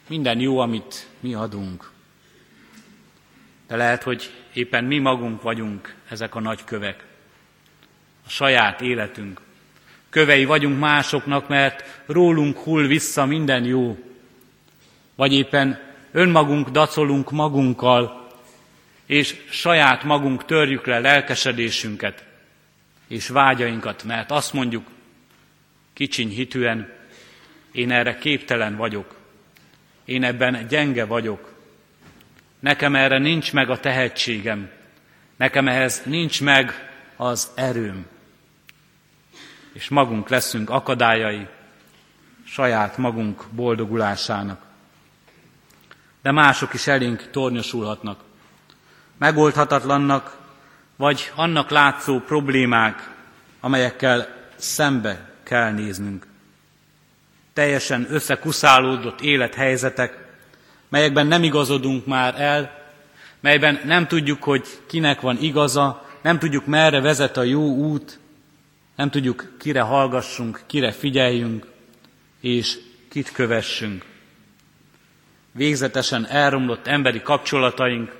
minden 0.08 0.40
jó, 0.40 0.58
amit 0.58 1.08
mi 1.20 1.34
adunk. 1.34 1.90
De 3.68 3.76
lehet, 3.76 4.02
hogy 4.02 4.32
éppen 4.52 4.84
mi 4.84 4.98
magunk 4.98 5.42
vagyunk 5.42 5.94
ezek 6.08 6.34
a 6.34 6.40
nagy 6.40 6.64
kövek. 6.64 7.04
A 8.26 8.28
saját 8.28 8.80
életünk. 8.80 9.40
Kövei 10.10 10.44
vagyunk 10.44 10.78
másoknak, 10.78 11.48
mert 11.48 12.02
rólunk 12.06 12.58
hull 12.58 12.86
vissza 12.86 13.26
minden 13.26 13.64
jó. 13.64 13.98
Vagy 15.14 15.32
éppen 15.32 15.80
önmagunk 16.12 16.68
dacolunk 16.68 17.30
magunkkal, 17.30 18.32
és 19.06 19.36
saját 19.50 20.02
magunk 20.02 20.44
törjük 20.44 20.86
le 20.86 20.98
lelkesedésünket 20.98 22.24
és 23.08 23.28
vágyainkat, 23.28 24.04
mert 24.04 24.30
azt 24.30 24.52
mondjuk 24.52 24.86
kicsiny 25.92 26.28
hitűen, 26.28 26.92
én 27.72 27.90
erre 27.90 28.18
képtelen 28.18 28.76
vagyok, 28.76 29.16
én 30.04 30.24
ebben 30.24 30.66
gyenge 30.68 31.04
vagyok, 31.04 31.54
nekem 32.60 32.94
erre 32.94 33.18
nincs 33.18 33.52
meg 33.52 33.70
a 33.70 33.80
tehetségem, 33.80 34.70
nekem 35.36 35.68
ehhez 35.68 36.02
nincs 36.04 36.42
meg 36.42 36.90
az 37.16 37.50
erőm. 37.54 38.06
És 39.72 39.88
magunk 39.88 40.28
leszünk 40.28 40.70
akadályai 40.70 41.46
saját 42.44 42.96
magunk 42.96 43.44
boldogulásának. 43.50 44.62
De 46.22 46.32
mások 46.32 46.74
is 46.74 46.86
elénk 46.86 47.30
tornyosulhatnak. 47.30 48.20
Megoldhatatlannak, 49.16 50.36
vagy 50.96 51.32
annak 51.34 51.70
látszó 51.70 52.20
problémák, 52.20 53.10
amelyekkel 53.60 54.28
szembe 54.56 55.30
kell 55.42 55.72
néznünk 55.72 56.26
teljesen 57.58 58.06
összekuszálódott 58.10 59.20
élethelyzetek, 59.20 60.27
melyekben 60.88 61.26
nem 61.26 61.42
igazodunk 61.42 62.06
már 62.06 62.40
el, 62.40 62.78
melyben 63.40 63.80
nem 63.84 64.06
tudjuk, 64.06 64.42
hogy 64.42 64.66
kinek 64.86 65.20
van 65.20 65.38
igaza, 65.40 66.06
nem 66.22 66.38
tudjuk, 66.38 66.66
merre 66.66 67.00
vezet 67.00 67.36
a 67.36 67.42
jó 67.42 67.74
út, 67.74 68.18
nem 68.96 69.10
tudjuk, 69.10 69.52
kire 69.58 69.80
hallgassunk, 69.80 70.62
kire 70.66 70.92
figyeljünk, 70.92 71.66
és 72.40 72.78
kit 73.08 73.32
kövessünk. 73.32 74.04
Végzetesen 75.52 76.26
elromlott 76.26 76.86
emberi 76.86 77.22
kapcsolataink, 77.22 78.16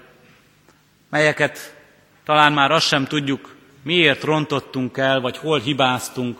melyeket 1.10 1.76
talán 2.24 2.52
már 2.52 2.70
azt 2.70 2.86
sem 2.86 3.04
tudjuk, 3.04 3.56
miért 3.82 4.22
rontottunk 4.22 4.96
el, 4.96 5.20
vagy 5.20 5.36
hol 5.36 5.58
hibáztunk, 5.58 6.38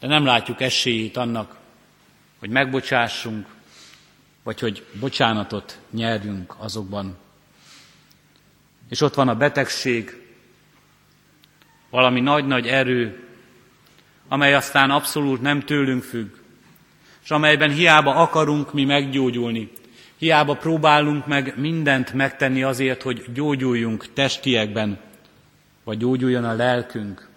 de 0.00 0.06
nem 0.06 0.24
látjuk 0.24 0.60
esélyét 0.60 1.16
annak, 1.16 1.56
hogy 2.38 2.50
megbocsássunk, 2.50 3.46
vagy 4.42 4.60
hogy 4.60 4.86
bocsánatot 5.00 5.78
nyerjünk 5.90 6.54
azokban. 6.58 7.16
És 8.88 9.00
ott 9.00 9.14
van 9.14 9.28
a 9.28 9.36
betegség, 9.36 10.22
valami 11.90 12.20
nagy-nagy 12.20 12.66
erő, 12.66 13.28
amely 14.28 14.54
aztán 14.54 14.90
abszolút 14.90 15.40
nem 15.40 15.60
tőlünk 15.60 16.02
függ, 16.02 16.30
és 17.22 17.30
amelyben 17.30 17.70
hiába 17.70 18.14
akarunk 18.14 18.72
mi 18.72 18.84
meggyógyulni, 18.84 19.70
hiába 20.16 20.54
próbálunk 20.54 21.26
meg 21.26 21.54
mindent 21.58 22.12
megtenni 22.12 22.62
azért, 22.62 23.02
hogy 23.02 23.24
gyógyuljunk 23.32 24.12
testiekben, 24.12 25.00
vagy 25.84 25.98
gyógyuljon 25.98 26.44
a 26.44 26.52
lelkünk, 26.52 27.28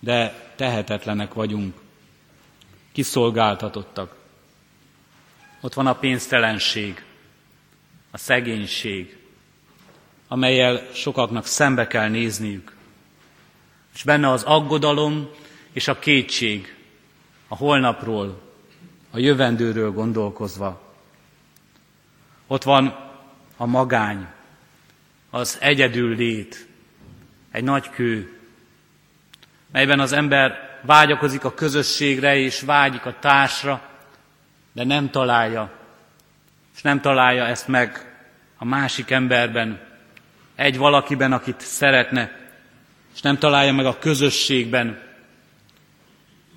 de 0.00 0.50
tehetetlenek 0.56 1.34
vagyunk 1.34 1.74
kiszolgáltatottak. 2.92 4.17
Ott 5.60 5.74
van 5.74 5.86
a 5.86 5.94
pénztelenség, 5.94 7.04
a 8.10 8.18
szegénység, 8.18 9.16
amelyel 10.28 10.86
sokaknak 10.92 11.46
szembe 11.46 11.86
kell 11.86 12.08
nézniük. 12.08 12.76
És 13.94 14.02
benne 14.02 14.30
az 14.30 14.42
aggodalom 14.42 15.28
és 15.72 15.88
a 15.88 15.98
kétség 15.98 16.76
a 17.48 17.56
holnapról, 17.56 18.40
a 19.10 19.18
jövendőről 19.18 19.92
gondolkozva. 19.92 20.94
Ott 22.46 22.62
van 22.62 23.10
a 23.56 23.66
magány, 23.66 24.26
az 25.30 25.58
egyedül 25.60 26.16
lét, 26.16 26.68
egy 27.50 27.64
nagy 27.64 27.90
kő, 27.90 28.38
melyben 29.72 30.00
az 30.00 30.12
ember 30.12 30.80
vágyakozik 30.82 31.44
a 31.44 31.54
közösségre 31.54 32.36
és 32.36 32.60
vágyik 32.60 33.06
a 33.06 33.18
társra, 33.18 33.87
de 34.78 34.84
nem 34.84 35.10
találja, 35.10 35.70
és 36.74 36.82
nem 36.82 37.00
találja 37.00 37.44
ezt 37.44 37.68
meg 37.68 38.16
a 38.58 38.64
másik 38.64 39.10
emberben, 39.10 39.80
egy 40.54 40.76
valakiben, 40.76 41.32
akit 41.32 41.60
szeretne, 41.60 42.50
és 43.14 43.20
nem 43.20 43.38
találja 43.38 43.72
meg 43.72 43.86
a 43.86 43.98
közösségben, 43.98 45.00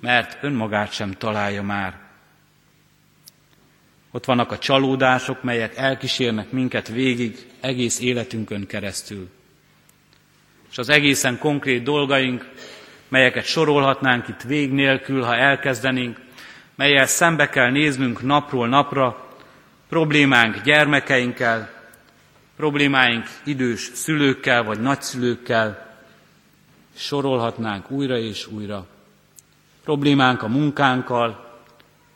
mert 0.00 0.38
önmagát 0.42 0.92
sem 0.92 1.12
találja 1.12 1.62
már. 1.62 1.98
Ott 4.10 4.24
vannak 4.24 4.52
a 4.52 4.58
csalódások, 4.58 5.42
melyek 5.42 5.76
elkísérnek 5.76 6.50
minket 6.50 6.88
végig 6.88 7.46
egész 7.60 8.00
életünkön 8.00 8.66
keresztül. 8.66 9.28
És 10.70 10.78
az 10.78 10.88
egészen 10.88 11.38
konkrét 11.38 11.82
dolgaink, 11.82 12.50
melyeket 13.08 13.44
sorolhatnánk 13.44 14.28
itt 14.28 14.42
vég 14.42 14.72
nélkül, 14.72 15.22
ha 15.22 15.36
elkezdenénk, 15.36 16.20
melyel 16.82 17.06
szembe 17.06 17.48
kell 17.48 17.70
néznünk 17.70 18.22
napról 18.22 18.68
napra, 18.68 19.26
problémánk 19.88 20.62
gyermekeinkkel, 20.62 21.70
problémáink 22.56 23.26
idős 23.44 23.90
szülőkkel 23.94 24.62
vagy 24.62 24.80
nagyszülőkkel, 24.80 25.96
sorolhatnánk 26.96 27.90
újra 27.90 28.16
és 28.18 28.46
újra. 28.46 28.86
Problémánk 29.84 30.42
a 30.42 30.48
munkánkkal, 30.48 31.60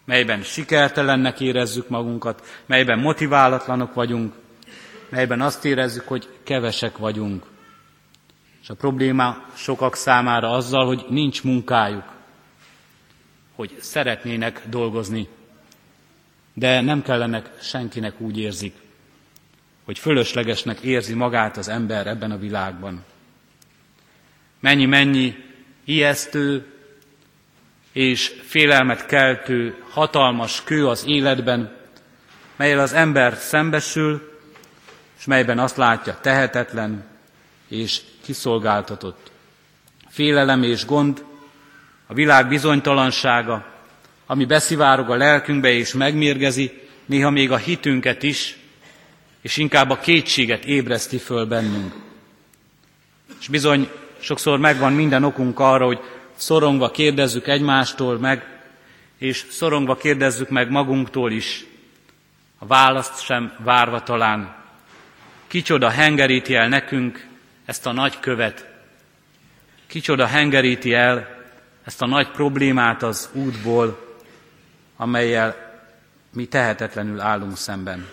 melyben 0.05 0.43
sikertelennek 0.43 1.41
érezzük 1.41 1.89
magunkat, 1.89 2.63
melyben 2.67 2.99
motiválatlanok 2.99 3.95
vagyunk, 3.95 4.35
melyben 5.09 5.41
azt 5.41 5.65
érezzük, 5.65 6.09
hogy 6.09 6.29
kevesek 6.45 6.99
vagyunk. 6.99 7.45
És 8.63 8.69
a 8.69 8.75
probléma 8.75 9.37
sokak 9.55 9.95
számára 9.95 10.51
azzal, 10.51 10.87
hogy 10.87 11.07
nincs 11.09 11.43
munkájuk, 11.43 12.16
hogy 13.57 13.77
szeretnének 13.81 14.63
dolgozni, 14.69 15.29
de 16.55 16.81
nem 16.81 17.03
kellenek 17.03 17.51
senkinek 17.61 18.21
úgy 18.21 18.39
érzik, 18.39 18.75
hogy 19.85 19.99
fölöslegesnek 19.99 20.81
érzi 20.81 21.15
magát 21.15 21.57
az 21.57 21.69
ember 21.69 22.07
ebben 22.07 22.31
a 22.31 22.39
világban. 22.39 23.05
Mennyi-mennyi 24.61 25.35
ijesztő, 25.85 26.67
és 27.93 28.41
félelmet 28.47 29.07
keltő 29.07 29.83
hatalmas 29.91 30.65
kő 30.65 30.87
az 30.87 31.05
életben, 31.07 31.77
melyel 32.57 32.79
az 32.79 32.93
ember 32.93 33.37
szembesül, 33.37 34.41
és 35.19 35.25
melyben 35.25 35.59
azt 35.59 35.77
látja 35.77 36.19
tehetetlen 36.21 37.05
és 37.69 38.01
kiszolgáltatott. 38.23 39.31
Félelem 40.09 40.63
és 40.63 40.87
gond, 40.87 41.25
a 42.07 42.15
világ 42.15 42.49
bizonytalansága, 42.49 43.67
ami 44.27 44.45
beszivárog 44.45 45.11
a 45.11 45.17
lelkünkbe 45.17 45.71
és 45.71 45.93
megmérgezi, 45.93 46.81
néha 47.07 47.31
még 47.31 47.51
a 47.51 47.57
hitünket 47.57 48.23
is, 48.23 48.57
és 49.41 49.57
inkább 49.57 49.91
a 49.91 49.99
kétséget 49.99 50.65
ébreszti 50.65 51.19
föl 51.19 51.47
bennünk. 51.47 51.95
És 53.41 53.49
bizony 53.49 53.89
sokszor 54.19 54.59
megvan 54.59 54.93
minden 54.93 55.25
okunk 55.25 55.59
arra, 55.59 55.87
hogy 55.87 56.01
szorongva 56.35 56.91
kérdezzük 56.91 57.47
egymástól 57.47 58.19
meg, 58.19 58.61
és 59.19 59.47
szorongva 59.51 59.97
kérdezzük 59.97 60.49
meg 60.49 60.71
magunktól 60.71 61.33
is, 61.33 61.65
a 62.59 62.67
választ 62.67 63.25
sem 63.25 63.53
várva 63.59 64.03
talán. 64.03 64.55
Kicsoda 65.47 65.89
hengeríti 65.89 66.55
el 66.55 66.69
nekünk 66.69 67.27
ezt 67.65 67.87
a 67.87 67.93
nagy 67.93 68.21
követ? 68.21 68.67
Kicsoda 69.87 70.27
hengeríti 70.27 70.95
el 70.95 71.36
ezt 71.87 72.03
a 72.03 72.07
nagy 72.07 72.31
problémát 72.31 73.03
az 73.03 73.31
útból, 73.33 74.17
amelyel 74.97 75.57
mi 76.33 76.47
tehetetlenül 76.47 77.21
állunk 77.21 77.57
szemben. 77.57 78.07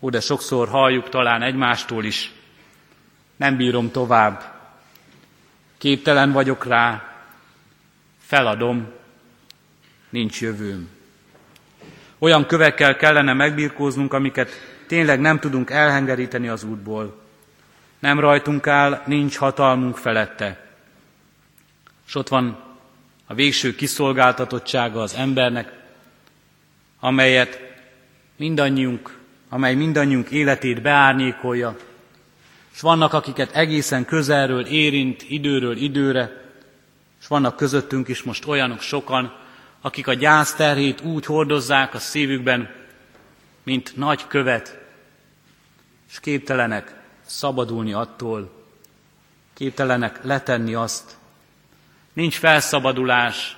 Ó, 0.00 0.10
de 0.10 0.20
sokszor 0.20 0.68
halljuk 0.68 1.08
talán 1.08 1.42
egymástól 1.42 2.04
is, 2.04 2.32
nem 3.36 3.56
bírom 3.56 3.90
tovább, 3.90 4.52
képtelen 5.78 6.32
vagyok 6.32 6.64
rá, 6.64 7.14
feladom, 8.18 8.92
nincs 10.08 10.40
jövőm. 10.40 10.88
Olyan 12.18 12.46
kövekkel 12.46 12.96
kellene 12.96 13.32
megbírkóznunk, 13.32 14.12
amiket 14.12 14.50
tényleg 14.86 15.20
nem 15.20 15.38
tudunk 15.38 15.70
elhengeríteni 15.70 16.48
az 16.48 16.64
útból. 16.64 17.22
Nem 17.98 18.20
rajtunk 18.20 18.66
áll, 18.66 19.02
nincs 19.06 19.36
hatalmunk 19.36 19.96
felette. 19.96 20.65
És 22.06 22.14
ott 22.14 22.28
van 22.28 22.58
a 23.26 23.34
végső 23.34 23.74
kiszolgáltatottsága 23.74 25.02
az 25.02 25.14
embernek, 25.14 25.72
amelyet 27.00 27.60
mindannyiunk, 28.36 29.18
amely 29.48 29.74
mindannyiunk 29.74 30.30
életét 30.30 30.82
beárnyékolja, 30.82 31.76
és 32.74 32.80
vannak, 32.80 33.12
akiket 33.12 33.54
egészen 33.54 34.04
közelről 34.04 34.66
érint 34.66 35.24
időről 35.28 35.76
időre, 35.76 36.44
és 37.20 37.26
vannak 37.26 37.56
közöttünk 37.56 38.08
is 38.08 38.22
most 38.22 38.46
olyanok 38.46 38.80
sokan, 38.80 39.36
akik 39.80 40.06
a 40.06 40.14
gyász 40.14 40.54
terhét 40.54 41.00
úgy 41.00 41.24
hordozzák 41.24 41.94
a 41.94 41.98
szívükben, 41.98 42.70
mint 43.62 43.96
nagy 43.96 44.26
követ, 44.26 44.78
és 46.10 46.20
képtelenek 46.20 47.00
szabadulni 47.26 47.92
attól, 47.92 48.50
képtelenek 49.54 50.24
letenni 50.24 50.74
azt. 50.74 51.15
Nincs 52.16 52.38
felszabadulás, 52.38 53.56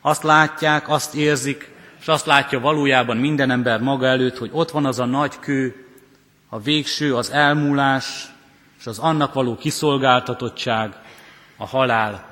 azt 0.00 0.22
látják, 0.22 0.88
azt 0.88 1.14
érzik, 1.14 1.70
és 2.00 2.08
azt 2.08 2.26
látja 2.26 2.60
valójában 2.60 3.16
minden 3.16 3.50
ember 3.50 3.80
maga 3.80 4.06
előtt, 4.06 4.38
hogy 4.38 4.50
ott 4.52 4.70
van 4.70 4.86
az 4.86 4.98
a 4.98 5.04
nagy 5.04 5.38
kő, 5.38 5.86
a 6.48 6.60
végső, 6.60 7.16
az 7.16 7.30
elmúlás, 7.30 8.26
és 8.78 8.86
az 8.86 8.98
annak 8.98 9.34
való 9.34 9.56
kiszolgáltatottság, 9.56 10.96
a 11.56 11.66
halál. 11.66 12.26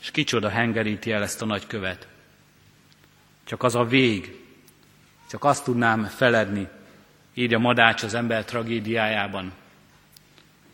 És 0.00 0.10
kicsoda 0.10 0.48
hengeríti 0.48 1.12
el 1.12 1.22
ezt 1.22 1.42
a 1.42 1.46
nagy 1.46 1.66
követ. 1.66 2.08
Csak 3.44 3.62
az 3.62 3.74
a 3.74 3.84
vég, 3.84 4.40
csak 5.30 5.44
azt 5.44 5.64
tudnám 5.64 6.04
feledni, 6.04 6.68
írja 7.34 7.58
Madács 7.58 8.02
az 8.02 8.14
ember 8.14 8.44
tragédiájában. 8.44 9.52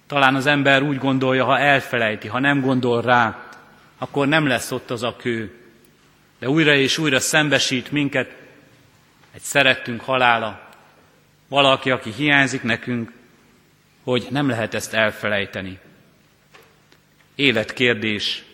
Talán 0.07 0.35
az 0.35 0.47
ember 0.47 0.83
úgy 0.83 0.99
gondolja, 0.99 1.45
ha 1.45 1.59
elfelejti, 1.59 2.29
ha 2.29 2.39
nem 2.39 2.61
gondol 2.61 3.03
rá, 3.03 3.49
akkor 3.99 4.29
nem 4.29 4.47
lesz 4.47 4.71
ott 4.71 4.91
az 4.91 5.03
a 5.03 5.17
kő. 5.17 5.55
De 6.39 6.49
újra 6.49 6.75
és 6.75 6.99
újra 6.99 7.21
szembesít 7.21 7.91
minket 7.91 8.31
egy 9.35 9.43
szerettünk 9.43 10.01
halála, 10.01 10.61
valaki, 11.49 11.91
aki 11.91 12.13
hiányzik 12.13 12.63
nekünk, 12.63 13.13
hogy 14.05 14.27
nem 14.31 14.49
lehet 14.49 14.75
ezt 14.75 14.95
elfelejteni. 14.95 15.79
Életkérdés, 17.35 18.45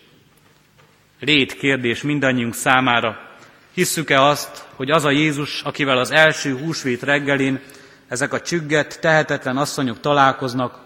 létkérdés 1.19 2.01
mindannyiunk 2.01 2.53
számára. 2.53 3.29
Hisszük-e 3.73 4.21
azt, 4.21 4.65
hogy 4.75 4.91
az 4.91 5.05
a 5.05 5.11
Jézus, 5.11 5.61
akivel 5.61 5.97
az 5.97 6.11
első 6.11 6.57
húsvét 6.57 7.03
reggelén 7.03 7.59
ezek 8.07 8.33
a 8.33 8.41
csügget, 8.41 8.99
tehetetlen 9.01 9.57
asszonyok 9.57 9.99
találkoznak, 9.99 10.82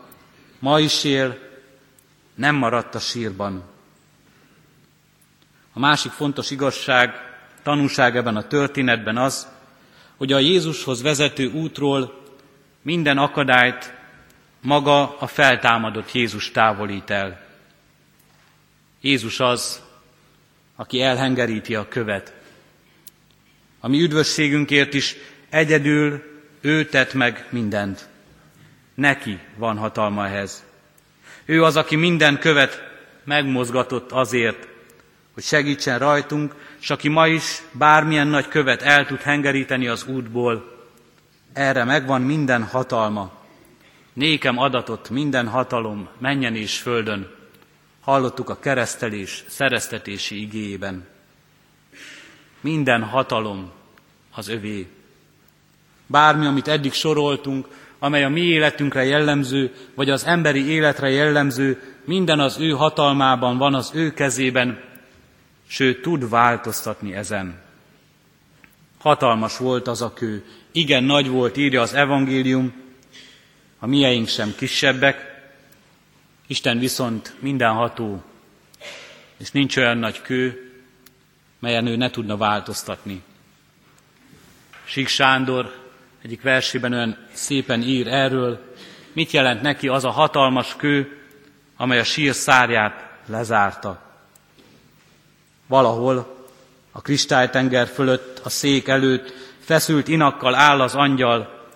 ma 0.60 0.80
is 0.80 1.04
él, 1.04 1.38
nem 2.36 2.56
maradt 2.56 2.96
a 2.96 3.00
sírban. 3.00 3.64
A 5.74 5.80
másik 5.80 6.12
fontos 6.12 6.52
igazság, 6.52 7.16
tanúság 7.64 8.16
ebben 8.16 8.36
a 8.36 8.48
történetben 8.48 9.18
az, 9.18 9.48
hogy 10.18 10.32
a 10.32 10.40
Jézushoz 10.40 11.02
vezető 11.02 11.52
útról 11.52 12.24
minden 12.82 13.18
akadályt 13.18 13.94
maga 14.62 15.18
a 15.18 15.28
feltámadott 15.28 16.12
Jézus 16.12 16.52
távolít 16.52 17.10
el. 17.10 17.46
Jézus 19.02 19.40
az, 19.40 19.82
aki 20.76 21.02
elhengeríti 21.02 21.76
a 21.76 21.88
követ. 21.88 22.34
A 23.80 23.88
mi 23.88 24.02
üdvösségünkért 24.02 24.94
is 24.94 25.16
egyedül 25.50 26.24
ő 26.62 26.86
tett 26.86 27.14
meg 27.14 27.48
mindent. 27.50 28.08
Neki 28.98 29.40
van 29.56 29.78
hatalma 29.78 30.28
ehhez. 30.28 30.64
Ő 31.46 31.64
az, 31.64 31.76
aki 31.76 31.96
minden 31.96 32.40
követ 32.40 32.84
megmozgatott 33.24 34.12
azért, 34.12 34.68
hogy 35.34 35.44
segítsen 35.44 36.00
rajtunk, 36.00 36.56
és 36.80 36.90
aki 36.90 37.08
ma 37.08 37.28
is 37.28 37.62
bármilyen 37.72 38.28
nagy 38.28 38.48
követ 38.48 38.82
el 38.82 39.06
tud 39.06 39.22
hengeríteni 39.22 39.88
az 39.88 40.06
útból, 40.08 40.78
erre 41.54 41.84
megvan 41.84 42.22
minden 42.22 42.64
hatalma. 42.64 43.32
Nékem 44.14 44.58
adatott 44.58 45.10
minden 45.10 45.48
hatalom 45.48 46.08
menjen 46.18 46.56
és 46.56 46.78
földön. 46.78 47.32
Hallottuk 48.02 48.50
a 48.50 48.60
keresztelés 48.60 49.44
szereztetési 49.48 50.42
igéjében. 50.42 51.08
Minden 52.62 53.04
hatalom 53.04 53.72
az 54.32 54.48
övé. 54.48 54.88
Bármi, 56.08 56.46
amit 56.46 56.68
eddig 56.68 56.94
soroltunk, 56.94 57.68
amely 58.00 58.24
a 58.24 58.30
mi 58.30 58.42
életünkre 58.42 59.04
jellemző, 59.04 59.74
vagy 59.96 60.10
az 60.10 60.26
emberi 60.26 60.70
életre 60.70 61.10
jellemző, 61.10 61.82
minden 62.06 62.40
az 62.40 62.60
ő 62.60 62.70
hatalmában 62.70 63.58
van, 63.58 63.74
az 63.74 63.92
ő 63.94 64.14
kezében, 64.14 64.80
sőt 65.68 66.02
tud 66.02 66.30
változtatni 66.30 67.14
ezen. 67.14 67.60
Hatalmas 68.98 69.58
volt 69.58 69.88
az 69.88 70.02
a 70.02 70.14
kő, 70.14 70.46
igen 70.72 71.04
nagy 71.04 71.28
volt, 71.28 71.58
írja 71.58 71.82
az 71.82 71.94
evangélium, 71.94 72.74
a 73.80 73.88
mieink 73.88 74.28
sem 74.28 74.54
kisebbek, 74.58 75.36
Isten 76.48 76.80
viszont 76.80 77.36
mindenható, 77.40 78.24
és 79.38 79.52
nincs 79.52 79.78
olyan 79.78 79.98
nagy 79.98 80.22
kő, 80.22 80.72
melyen 81.60 81.88
ő 81.88 81.96
ne 81.96 82.10
tudna 82.10 82.38
változtatni. 82.38 83.22
Sík 84.84 85.08
Sándor 85.08 85.87
egyik 86.28 86.42
versében 86.42 86.94
olyan 86.94 87.18
szépen 87.34 87.82
ír 87.82 88.08
erről, 88.08 88.60
mit 89.14 89.32
jelent 89.32 89.62
neki 89.62 89.88
az 89.88 90.06
a 90.06 90.10
hatalmas 90.10 90.76
kő, 90.76 91.18
amely 91.78 92.00
a 92.00 92.04
sír 92.04 92.34
szárját 92.34 93.10
lezárta. 93.26 94.02
Valahol 95.68 96.46
a 96.92 97.02
kristálytenger 97.02 97.88
fölött, 97.88 98.40
a 98.44 98.50
szék 98.50 98.88
előtt 98.88 99.34
feszült 99.60 100.08
inakkal 100.08 100.56
áll 100.56 100.82
az 100.82 100.96
angyal, 100.96 101.68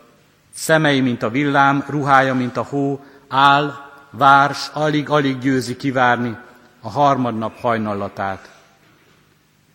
szemei, 0.54 1.00
mint 1.00 1.24
a 1.24 1.30
villám, 1.30 1.86
ruhája, 1.88 2.34
mint 2.34 2.58
a 2.58 2.64
hó, 2.64 3.06
áll, 3.28 3.74
várs, 4.10 4.70
alig-alig 4.74 5.40
győzi 5.40 5.76
kivárni 5.76 6.38
a 6.82 6.90
harmadnap 6.90 7.60
hajnallatát. 7.60 8.50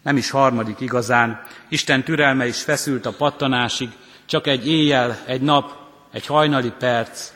Nem 0.03 0.17
is 0.17 0.31
harmadik 0.31 0.81
igazán, 0.81 1.43
Isten 1.69 2.03
türelme 2.03 2.47
is 2.47 2.63
feszült 2.63 3.07
a 3.07 3.13
pattanásig, 3.13 3.91
csak 4.27 4.47
egy 4.47 4.69
éjjel, 4.69 5.23
egy 5.27 5.41
nap, 5.41 5.77
egy 6.13 6.27
hajnali 6.27 6.73
perc, 6.79 7.33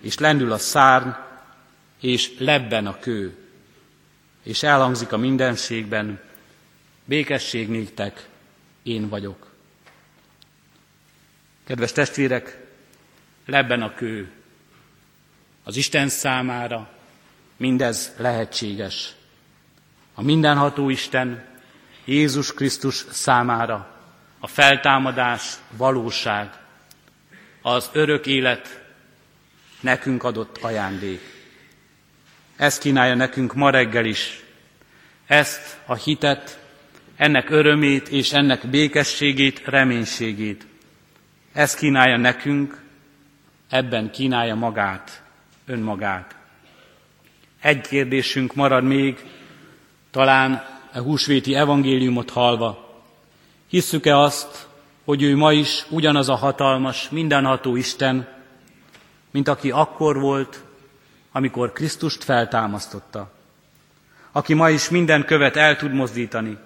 és 0.00 0.18
lendül 0.18 0.52
a 0.52 0.58
szárny, 0.58 1.10
és 2.00 2.38
lebben 2.38 2.86
a 2.86 2.98
kő, 2.98 3.36
és 4.42 4.62
elhangzik 4.62 5.12
a 5.12 5.16
mindenségben, 5.16 6.20
békesség 7.04 7.68
néktek, 7.68 8.28
én 8.82 9.08
vagyok. 9.08 9.46
Kedves 11.64 11.92
testvérek, 11.92 12.66
lebben 13.46 13.82
a 13.82 13.94
kő. 13.94 14.30
Az 15.64 15.76
Isten 15.76 16.08
számára 16.08 16.90
mindez 17.56 18.12
lehetséges. 18.16 19.14
A 20.14 20.22
mindenható 20.22 20.88
Isten 20.88 21.44
Jézus 22.04 22.54
Krisztus 22.54 23.04
számára 23.10 23.99
a 24.40 24.46
feltámadás 24.46 25.54
valóság, 25.76 26.50
az 27.62 27.90
örök 27.92 28.26
élet 28.26 28.82
nekünk 29.80 30.24
adott 30.24 30.56
ajándék. 30.56 31.20
Ezt 32.56 32.80
kínálja 32.80 33.14
nekünk 33.14 33.54
ma 33.54 33.70
reggel 33.70 34.04
is. 34.04 34.42
Ezt 35.26 35.78
a 35.86 35.94
hitet, 35.94 36.58
ennek 37.16 37.50
örömét 37.50 38.08
és 38.08 38.32
ennek 38.32 38.66
békességét, 38.66 39.62
reménységét. 39.64 40.66
Ezt 41.52 41.78
kínálja 41.78 42.16
nekünk, 42.16 42.82
ebben 43.68 44.10
kínálja 44.10 44.54
magát, 44.54 45.22
önmagát. 45.66 46.36
Egy 47.60 47.80
kérdésünk 47.80 48.54
marad 48.54 48.84
még, 48.84 49.24
talán 50.10 50.52
a 50.92 50.98
húsvéti 50.98 51.54
evangéliumot 51.54 52.30
halva. 52.30 52.89
Hisszük-e 53.70 54.18
azt, 54.18 54.68
hogy 55.04 55.22
ő 55.22 55.36
ma 55.36 55.52
is 55.52 55.86
ugyanaz 55.88 56.28
a 56.28 56.34
hatalmas, 56.34 57.08
mindenható 57.08 57.76
Isten, 57.76 58.28
mint 59.30 59.48
aki 59.48 59.70
akkor 59.70 60.20
volt, 60.20 60.62
amikor 61.32 61.72
Krisztust 61.72 62.24
feltámasztotta. 62.24 63.32
Aki 64.32 64.54
ma 64.54 64.70
is 64.70 64.88
minden 64.88 65.24
követ 65.24 65.56
el 65.56 65.76
tud 65.76 65.92
mozdítani, 65.92 66.58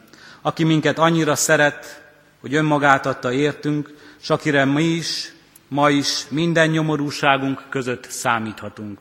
aki 0.43 0.65
minket 0.65 0.99
annyira 0.99 1.35
szeret, 1.35 2.03
hogy 2.41 2.55
önmagát 2.55 3.07
adta 3.07 3.33
értünk, 3.33 3.95
s 4.21 4.31
akire 4.31 4.65
mi 4.65 4.85
is, 4.85 5.33
ma 5.69 5.91
is 5.91 6.29
minden 6.29 6.69
nyomorúságunk 6.69 7.65
között 7.69 8.11
számíthatunk. 8.11 8.99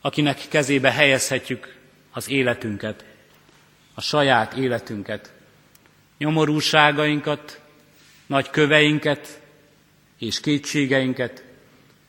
Akinek 0.00 0.48
kezébe 0.48 0.90
helyezhetjük 0.90 1.76
az 2.12 2.28
életünket, 2.28 3.04
a 3.94 4.00
saját 4.00 4.52
életünket, 4.52 5.32
nyomorúságainkat, 6.18 7.60
nagy 8.26 8.50
köveinket 8.50 9.40
és 10.18 10.40
kétségeinket, 10.40 11.44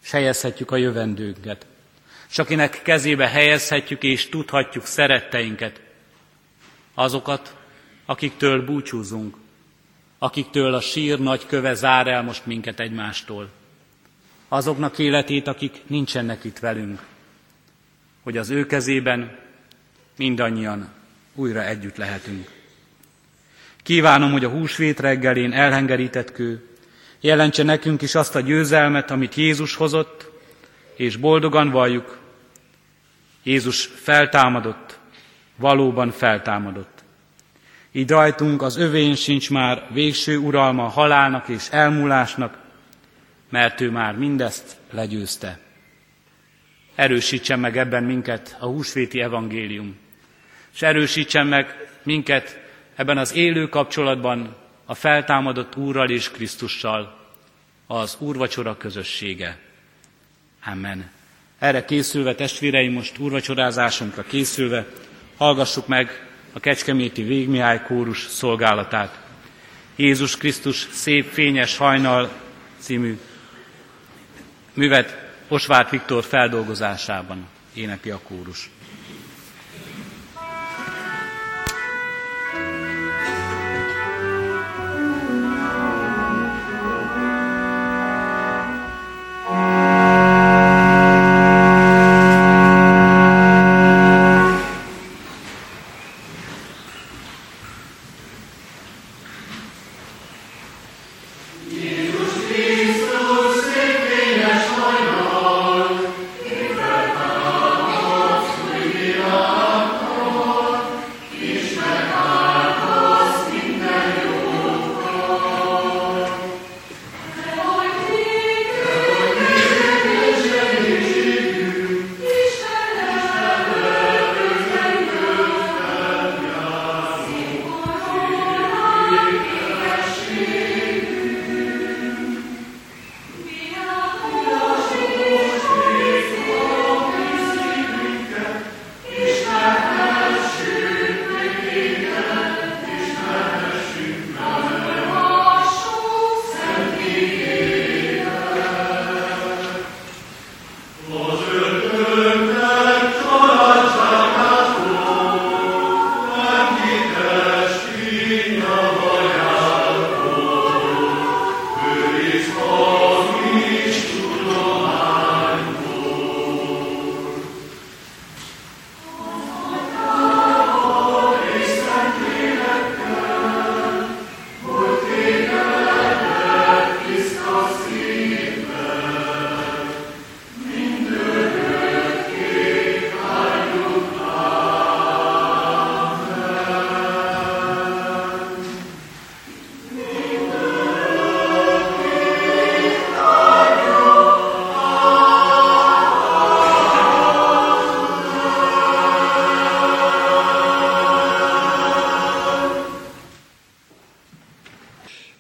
és 0.04 0.12
helyezhetjük 0.12 0.72
a 0.72 0.76
jövendőnket. 0.76 1.66
És 2.30 2.40
akinek 2.40 2.82
kezébe 2.82 3.28
helyezhetjük 3.28 4.04
és 4.04 4.30
tudhatjuk 4.30 4.86
szeretteinket, 4.86 5.82
azokat, 6.94 7.56
akiktől 8.06 8.66
búcsúzunk, 8.66 9.36
akiktől 10.18 10.74
a 10.74 10.82
sír 10.82 11.20
nagy 11.20 11.46
köve 11.46 11.74
zár 11.74 12.08
el 12.08 12.24
most 12.24 12.46
minket 12.46 12.80
egymástól. 12.80 13.50
Azoknak 14.48 15.00
életét, 15.00 15.48
akik 15.48 15.82
nincsenek 15.88 16.44
itt 16.44 16.60
velünk, 16.60 17.02
hogy 18.24 18.38
az 18.38 18.50
ő 18.50 18.66
kezében 18.66 19.40
mindannyian 20.18 20.90
újra 21.36 21.64
együtt 21.64 21.96
lehetünk. 21.96 22.55
Kívánom, 23.86 24.32
hogy 24.32 24.44
a 24.44 24.50
húsvét 24.50 25.00
reggelén 25.00 25.54
elhengerített 25.54 26.32
kő 26.32 26.64
jelentse 27.20 27.64
nekünk 27.64 28.02
is 28.02 28.16
azt 28.16 28.36
a 28.36 28.40
győzelmet, 28.40 29.12
amit 29.12 29.36
Jézus 29.36 29.76
hozott, 29.76 30.32
és 30.96 31.16
boldogan 31.16 31.70
valljuk, 31.70 32.18
Jézus 33.44 33.86
feltámadott, 33.86 35.00
valóban 35.56 36.12
feltámadott. 36.12 37.04
Így 37.92 38.10
rajtunk 38.10 38.62
az 38.62 38.78
övén 38.78 39.16
sincs 39.16 39.50
már 39.50 39.88
végső 39.92 40.38
uralma 40.38 40.88
halálnak 40.88 41.48
és 41.48 41.68
elmúlásnak, 41.70 42.58
mert 43.50 43.82
ő 43.82 43.92
már 43.92 44.16
mindezt 44.16 44.78
legyőzte. 44.92 45.60
Erősítsen 46.96 47.60
meg 47.60 47.78
ebben 47.78 48.04
minket 48.04 48.56
a 48.60 48.66
húsvéti 48.66 49.22
evangélium, 49.22 49.96
és 50.74 50.82
erősítsen 50.82 51.48
meg 51.48 51.90
minket 52.04 52.65
ebben 52.96 53.18
az 53.18 53.34
élő 53.34 53.68
kapcsolatban 53.70 54.56
a 54.86 54.94
feltámadott 54.94 55.76
Úrral 55.76 56.10
és 56.10 56.32
Krisztussal, 56.32 57.24
az 57.88 58.16
úrvacsora 58.20 58.78
közössége. 58.78 59.58
Amen. 60.66 61.10
Erre 61.60 61.86
készülve, 61.86 62.36
testvéreim, 62.36 62.94
most 62.94 63.18
úrvacsorázásunkra 63.18 64.24
készülve, 64.24 64.88
hallgassuk 65.38 65.88
meg 65.88 66.28
a 66.54 66.60
Kecskeméti 66.60 67.24
Végmihály 67.24 67.82
kórus 67.82 68.20
szolgálatát. 68.20 69.20
Jézus 69.96 70.38
Krisztus 70.38 70.88
szép 70.92 71.32
fényes 71.32 71.78
hajnal 71.78 72.32
című 72.78 73.20
művet 74.74 75.34
Osváth 75.48 75.92
Viktor 75.92 76.24
feldolgozásában 76.24 77.48
énekli 77.74 78.12
a 78.12 78.20
kórus. 78.20 78.70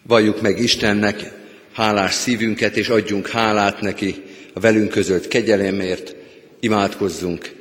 Valljuk 0.08 0.42
meg 0.42 0.60
Istennek 0.60 1.32
hálás 1.74 2.14
szívünket, 2.14 2.78
és 2.78 2.90
adjunk 2.90 3.28
hálát 3.28 3.82
neki 3.82 4.24
a 4.54 4.60
velünk 4.60 4.90
közölt 4.90 5.28
kegyelemért, 5.28 6.16
imádkozzunk 6.60 7.54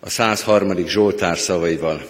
a 0.00 0.10
103. 0.10 0.86
Zsoltár 0.86 1.38
szavaival. 1.38 2.08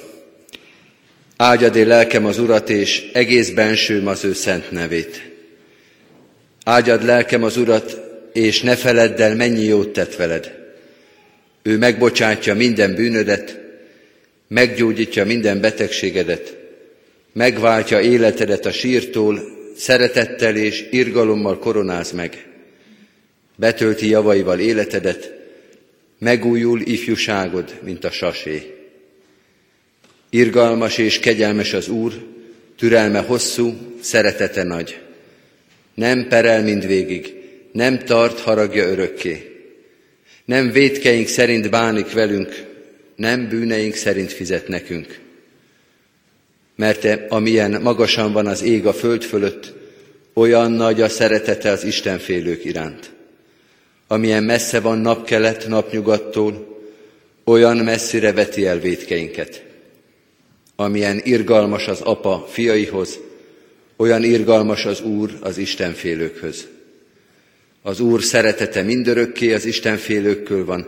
Áldjad 1.37 1.77
én 1.77 1.87
lelkem 1.87 2.27
az 2.27 2.39
Urat, 2.39 2.71
és 2.71 3.11
egész 3.13 3.51
bensőm 3.51 4.07
az 4.07 4.25
ő 4.25 4.33
szent 4.33 4.71
nevét. 4.71 5.31
Áldjad 6.65 7.05
lelkem 7.05 7.43
az 7.43 7.57
Urat, 7.57 8.01
és 8.33 8.61
ne 8.61 8.77
feledd 8.77 9.21
el, 9.21 9.35
mennyi 9.35 9.65
jót 9.65 9.93
tett 9.93 10.17
veled. 10.17 10.61
Ő 11.63 11.79
megbocsátja 11.79 12.55
minden 12.55 12.95
bűnödet, 12.95 13.61
meggyógyítja 14.49 15.25
minden 15.25 15.61
betegségedet, 15.61 16.57
megváltja 17.33 18.01
életedet 18.01 18.67
a 18.67 18.73
sírtól, 18.73 19.61
szeretettel 19.83 20.57
és 20.57 20.87
irgalommal 20.91 21.59
koronáz 21.59 22.13
meg. 22.13 22.47
Betölti 23.57 24.09
javaival 24.09 24.59
életedet, 24.59 25.33
megújul 26.19 26.81
ifjúságod, 26.81 27.79
mint 27.85 28.05
a 28.05 28.11
sasé. 28.11 28.75
Irgalmas 30.31 30.99
és 30.99 31.19
kegyelmes 31.19 31.73
az 31.73 31.89
Úr, 31.89 32.13
türelme 32.77 33.19
hosszú, 33.19 33.97
szeretete 34.01 34.63
nagy. 34.63 35.01
Nem 35.95 36.29
perel 36.29 36.63
mindvégig, 36.63 37.35
nem 37.73 37.99
tart 37.99 38.39
haragja 38.39 38.85
örökké. 38.85 39.63
Nem 40.45 40.71
védkeink 40.71 41.27
szerint 41.27 41.71
bánik 41.71 42.13
velünk, 42.13 42.65
nem 43.17 43.49
bűneink 43.49 43.95
szerint 43.95 44.33
fizet 44.33 44.69
nekünk. 44.69 45.21
Mert 46.83 47.01
te, 47.01 47.27
amilyen 47.29 47.83
magasan 47.83 48.33
van 48.33 48.47
az 48.47 48.63
ég 48.63 48.87
a 48.87 48.93
föld 48.93 49.23
fölött, 49.23 49.73
olyan 50.35 50.73
nagy 50.73 51.01
a 51.01 51.09
szeretete 51.09 51.71
az 51.71 51.85
Istenfélők 51.85 52.65
iránt. 52.65 53.11
Amilyen 54.07 54.45
messze 54.45 54.81
van 54.81 54.99
napkelet 54.99 55.69
napnyugattól, 55.69 56.81
olyan 57.45 57.77
messzire 57.77 58.33
veti 58.33 58.67
el 58.67 58.79
védkeinket. 58.79 59.65
Amilyen 60.77 61.21
irgalmas 61.25 61.87
az 61.87 62.01
apa 62.01 62.47
fiaihoz, 62.51 63.19
olyan 63.97 64.25
irgalmas 64.25 64.85
az 64.85 65.01
Úr 65.01 65.31
az 65.41 65.59
Istenfélőkhöz. 65.59 66.67
Az 67.83 68.01
Úr 68.01 68.23
szeretete 68.23 68.83
mindörökké 68.83 69.53
az 69.53 69.65
Istenfélőkkől 69.65 70.65
van, 70.65 70.87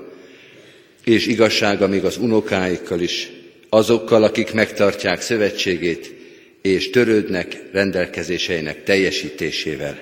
és 1.05 1.27
igazsága 1.27 1.89
még 1.89 2.05
az 2.05 2.17
unokáikkal 2.17 3.01
is, 3.01 3.34
azokkal, 3.75 4.23
akik 4.23 4.53
megtartják 4.53 5.21
szövetségét, 5.21 6.15
és 6.63 6.91
törődnek 6.91 7.57
rendelkezéseinek 7.73 8.85
teljesítésével. 8.85 10.01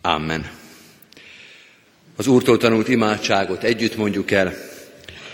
Amen. 0.00 0.50
Az 2.16 2.26
Úrtól 2.26 2.56
tanult 2.56 2.88
imádságot 2.88 3.62
együtt 3.62 3.96
mondjuk 3.96 4.30
el. 4.30 4.54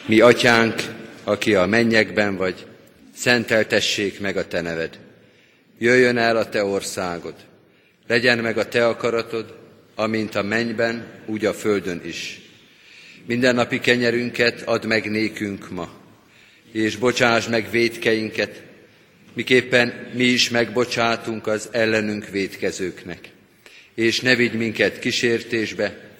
Mi, 0.06 0.20
Atyánk, 0.20 0.82
aki 1.24 1.54
a 1.54 1.66
mennyekben 1.66 2.37
vagy, 2.37 2.66
szenteltessék 3.14 4.20
meg 4.20 4.37
a 4.37 4.46
Te 4.46 4.61
neved. 4.61 4.98
Jöjjön 5.78 6.18
el 6.18 6.37
a 6.37 6.48
Te 6.48 6.64
országod. 6.64 7.35
Legyen 8.06 8.38
meg 8.38 8.58
a 8.58 8.68
Te 8.68 8.87
akaratod, 8.87 9.54
amint 9.94 10.35
a 10.35 10.42
mennyben, 10.42 11.04
úgy 11.26 11.44
a 11.44 11.52
földön 11.52 12.00
is. 12.04 12.40
Minden 13.26 13.54
napi 13.54 13.80
kenyerünket 13.80 14.62
add 14.62 14.87
meg 14.87 15.11
nékünk 15.11 15.70
ma, 15.70 16.01
és 16.72 16.96
bocsáss 16.96 17.46
meg 17.46 17.70
védkeinket, 17.70 18.62
miképpen 19.32 20.11
mi 20.14 20.24
is 20.24 20.50
megbocsátunk 20.50 21.46
az 21.46 21.68
ellenünk 21.72 22.28
védkezőknek. 22.28 23.30
És 23.94 24.20
ne 24.20 24.35
vigy 24.35 24.52
minket 24.52 24.98
kísértésbe, 24.98 26.11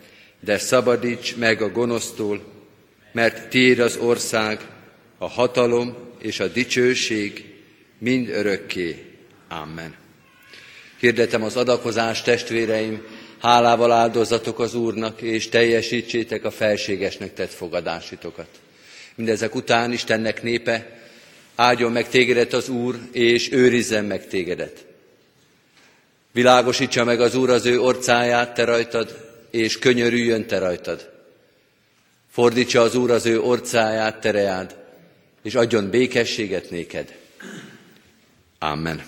de 0.41 0.59
szabadíts 0.59 1.37
meg 1.37 1.63
a 1.63 1.71
gonosztól, 1.71 2.43
mert 3.13 3.49
tiéd 3.49 3.79
az 3.79 3.97
ország, 3.97 4.61
a 5.19 5.29
hatalom 5.29 5.97
és 6.19 6.41
a 6.41 6.49
dicsőség 6.49 7.45
mind 7.99 8.29
örökké. 8.29 9.05
Amen. 9.49 9.95
Hirdetem 11.01 11.43
az 11.43 11.57
adakozást, 11.57 12.25
testvéreim, 12.25 13.03
hálával 13.39 13.93
áldozatok 13.93 14.59
az 14.59 14.75
Úrnak, 14.75 15.21
és 15.21 15.49
teljesítsétek 15.49 16.45
a 16.45 16.51
felségesnek 16.51 17.35
tett 17.35 17.53
fogadásitokat. 17.53 18.49
Mindezek 19.15 19.55
után 19.55 19.93
Istennek 19.93 20.43
népe, 20.43 21.01
áldjon 21.55 21.93
meg 21.93 22.09
tégedet 22.09 22.53
az 22.53 22.69
Úr, 22.69 22.99
és 23.13 23.53
őrizzen 23.53 24.05
meg 24.05 24.27
tégedet. 24.27 24.85
Világosítsa 26.33 27.05
meg 27.05 27.21
az 27.21 27.35
Úr 27.35 27.51
az 27.51 27.67
ő 27.67 27.81
orcáját 27.81 28.55
te 28.55 28.65
rajtad, 28.65 29.31
és 29.51 29.79
könyörüljön 29.79 30.47
te 30.47 30.59
rajtad. 30.59 31.11
Fordítsa 32.31 32.81
az 32.81 32.95
Úr 32.95 33.11
az 33.11 33.27
ő 33.27 33.41
orcáját 33.41 34.21
te 34.21 34.31
reád, 34.31 34.77
és 35.43 35.55
adjon 35.55 35.91
békességet 35.91 36.71
néked. 36.71 37.17
Amen. 38.59 39.03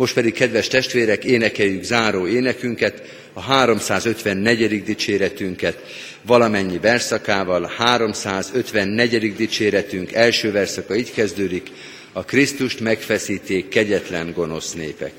Most 0.00 0.14
pedig, 0.14 0.34
kedves 0.34 0.68
testvérek, 0.68 1.24
énekeljük 1.24 1.82
záró 1.82 2.26
énekünket, 2.26 3.02
a 3.32 3.40
354. 3.40 4.82
dicséretünket 4.82 5.82
valamennyi 6.22 6.78
verszakával. 6.78 7.72
354. 7.76 9.34
dicséretünk 9.34 10.12
első 10.12 10.52
verszaka 10.52 10.94
így 10.94 11.12
kezdődik, 11.12 11.70
a 12.12 12.24
Krisztust 12.24 12.80
megfeszíték 12.80 13.68
kegyetlen 13.68 14.32
gonosz 14.32 14.72
népek. 14.72 15.12